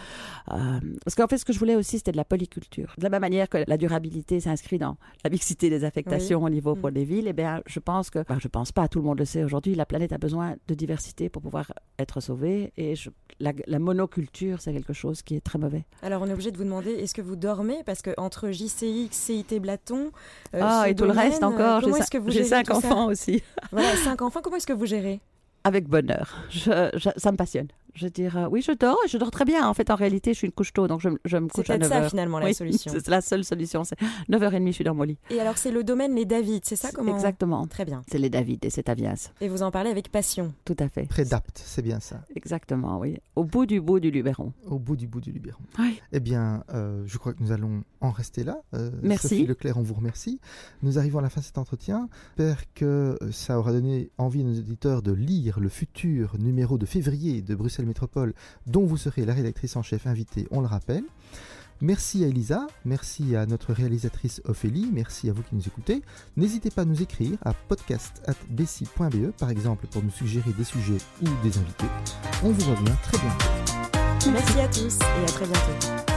euh, 0.52 0.80
parce 1.04 1.14
qu'en 1.14 1.26
fait, 1.26 1.38
ce 1.38 1.44
que 1.44 1.52
je 1.52 1.58
voulais 1.58 1.76
aussi, 1.76 1.98
c'était 1.98 2.12
de 2.12 2.16
la 2.16 2.24
polyculture. 2.24 2.94
De 2.98 3.02
la 3.02 3.10
même 3.10 3.20
manière 3.20 3.48
que 3.48 3.64
la 3.66 3.76
durabilité 3.76 4.40
s'inscrit 4.40 4.78
dans 4.78 4.96
la 5.24 5.30
mixité 5.30 5.70
des 5.70 5.84
affectations 5.84 6.42
au 6.42 6.50
niveau 6.50 6.74
pour 6.74 6.90
les 6.90 7.04
villes, 7.04 7.28
eh 7.28 7.32
bien, 7.32 7.62
je 7.66 7.80
pense 7.80 8.10
que, 8.10 8.18
enfin, 8.18 8.38
je 8.40 8.48
pense 8.48 8.72
pas, 8.72 8.88
tout 8.88 8.98
le 8.98 9.04
monde 9.04 9.18
le 9.18 9.24
sait 9.24 9.44
aujourd'hui, 9.44 9.74
la 9.74 9.86
planète 9.86 10.12
a 10.12 10.18
besoin 10.18 10.56
de 10.68 10.74
diversité 10.74 11.28
pour 11.28 11.42
pouvoir 11.42 11.72
être 11.98 12.20
sauvée. 12.20 12.72
Et 12.76 12.94
la, 13.40 13.52
la, 13.66 13.78
monoculture, 13.78 14.60
c'est 14.60 14.72
quelque 14.72 14.92
chose 14.92 15.22
qui 15.22 15.36
est 15.36 15.40
très 15.40 15.58
mauvais. 15.58 15.84
Alors, 16.02 16.22
on 16.22 16.26
est 16.26 16.32
obligé 16.32 16.50
de 16.50 16.56
vous 16.56 16.64
demander, 16.64 16.90
est-ce 16.90 17.14
que 17.14 17.22
vous 17.22 17.36
dormez? 17.36 17.82
Parce 17.84 18.02
que 18.02 18.10
entre 18.16 18.50
JCX, 18.50 19.08
CIT 19.10 19.60
Blaton, 19.60 20.10
euh, 20.54 20.60
ah, 20.62 20.88
et 20.88 20.94
tout 20.94 21.04
le 21.04 21.12
reste 21.12 21.42
encore, 21.42 21.82
j'ai 22.28 22.44
cinq 22.44 22.70
enfants 22.70 23.06
aussi. 23.06 23.42
Voilà, 23.72 23.96
cinq 23.96 24.22
enfants, 24.22 24.40
comment 24.42 24.56
est-ce 24.56 24.66
que 24.66 24.72
vous 24.72 24.86
gérez? 24.86 25.20
Avec 25.66 25.88
bonheur. 25.88 26.36
ça 27.16 27.32
me 27.32 27.36
passionne. 27.36 27.68
Je 27.96 28.04
veux 28.04 28.10
dire, 28.10 28.36
euh, 28.36 28.46
oui, 28.50 28.60
je 28.60 28.72
dors 28.72 28.98
et 29.06 29.08
je 29.08 29.16
dors 29.16 29.30
très 29.30 29.46
bien. 29.46 29.66
En 29.66 29.72
fait, 29.72 29.88
en 29.90 29.94
réalité, 29.94 30.34
je 30.34 30.38
suis 30.38 30.46
une 30.46 30.52
couche 30.52 30.74
tôt, 30.74 30.86
donc 30.86 31.00
je, 31.00 31.08
me 31.08 31.48
couche 31.48 31.70
à 31.70 31.78
9h. 31.78 31.82
C'est 31.82 31.88
ça 31.88 32.08
finalement 32.10 32.38
la 32.38 32.52
solution. 32.52 32.92
C'est 32.94 33.08
la 33.08 33.22
seule 33.22 33.42
solution. 33.42 33.84
C'est 33.84 33.96
9h30, 34.30 34.66
je 34.66 34.72
suis 34.72 34.84
dans 34.84 34.94
mon 34.94 35.04
lit. 35.04 35.16
Et 35.30 35.40
alors, 35.40 35.56
c'est 35.56 35.70
le 35.70 35.82
domaine 35.82 36.14
Les 36.14 36.26
David, 36.26 36.64
c'est 36.66 36.76
ça 36.76 36.90
comment 36.92 37.14
Exactement. 37.14 37.66
Très 37.66 37.86
bien. 37.86 38.02
C'est 38.10 38.18
Les 38.18 38.28
David 38.28 38.64
et 38.66 38.70
c'est 38.70 38.90
Avias. 38.90 39.30
Et 39.40 39.48
vous 39.48 39.62
en 39.62 39.70
parlez 39.70 39.88
avec 39.88 40.10
passion. 40.10 40.52
Tout 40.66 40.76
à 40.78 40.90
fait. 40.90 41.06
Prédapte, 41.06 41.62
c'est 41.64 41.80
bien 41.80 41.98
ça. 42.00 42.20
Exactement, 42.34 42.98
oui. 42.98 43.16
Au 43.34 43.44
bout 43.44 43.64
du 43.64 43.80
bout 43.80 43.98
du 43.98 44.10
Luberon. 44.10 44.52
Au 44.66 44.78
bout 44.78 44.96
du 44.96 45.06
bout 45.06 45.22
du 45.22 45.32
Luberon. 45.32 45.62
Oui. 45.78 45.98
Eh 46.12 46.20
bien, 46.20 46.64
euh, 46.74 47.02
je 47.06 47.16
crois 47.16 47.32
que 47.32 47.42
nous 47.42 47.52
allons 47.52 47.82
en 48.02 48.10
rester 48.10 48.44
là. 48.44 48.58
Euh, 48.74 48.90
Merci. 49.02 49.28
Sophie 49.28 49.46
Leclerc, 49.46 49.78
on 49.78 49.82
vous 49.82 49.94
remercie. 49.94 50.38
Nous 50.82 50.98
arrivons 50.98 51.20
à 51.20 51.22
la 51.22 51.30
fin 51.30 51.40
de 51.40 51.46
cet 51.46 51.56
entretien. 51.56 52.10
J'espère 52.36 52.72
que 52.74 53.18
ça 53.30 53.58
aura 53.58 53.72
donné 53.72 54.10
envie 54.18 54.42
à 54.42 54.44
nos 54.44 54.58
auditeurs 54.58 55.00
de 55.00 55.12
lire 55.12 55.60
le 55.60 55.70
futur 55.70 56.36
numéro 56.38 56.76
de 56.76 56.84
février 56.84 57.40
de 57.40 57.54
Bruxelles 57.54 57.85
Métropole 57.86 58.34
dont 58.66 58.84
vous 58.84 58.96
serez 58.96 59.24
la 59.24 59.34
rédactrice 59.34 59.76
en 59.76 59.82
chef 59.82 60.06
invitée, 60.06 60.46
on 60.50 60.60
le 60.60 60.66
rappelle. 60.66 61.04
Merci 61.82 62.24
à 62.24 62.28
Elisa, 62.28 62.66
merci 62.86 63.36
à 63.36 63.44
notre 63.44 63.74
réalisatrice 63.74 64.40
Ophélie, 64.46 64.88
merci 64.92 65.28
à 65.28 65.34
vous 65.34 65.42
qui 65.42 65.54
nous 65.54 65.66
écoutez. 65.66 66.02
N'hésitez 66.36 66.70
pas 66.70 66.82
à 66.82 66.84
nous 66.86 67.02
écrire 67.02 67.36
à 67.44 67.52
podcast.bessie.be 67.52 69.32
par 69.38 69.50
exemple 69.50 69.86
pour 69.86 70.02
nous 70.02 70.10
suggérer 70.10 70.52
des 70.52 70.64
sujets 70.64 70.98
ou 71.20 71.26
des 71.42 71.58
invités. 71.58 71.86
On 72.42 72.50
vous 72.50 72.70
revient 72.70 72.96
très 73.02 73.18
bientôt. 73.18 74.32
Merci 74.32 74.60
à 74.60 74.68
tous 74.68 74.98
et 75.00 75.22
à 75.22 75.26
très 75.26 75.46
bientôt. 75.46 76.15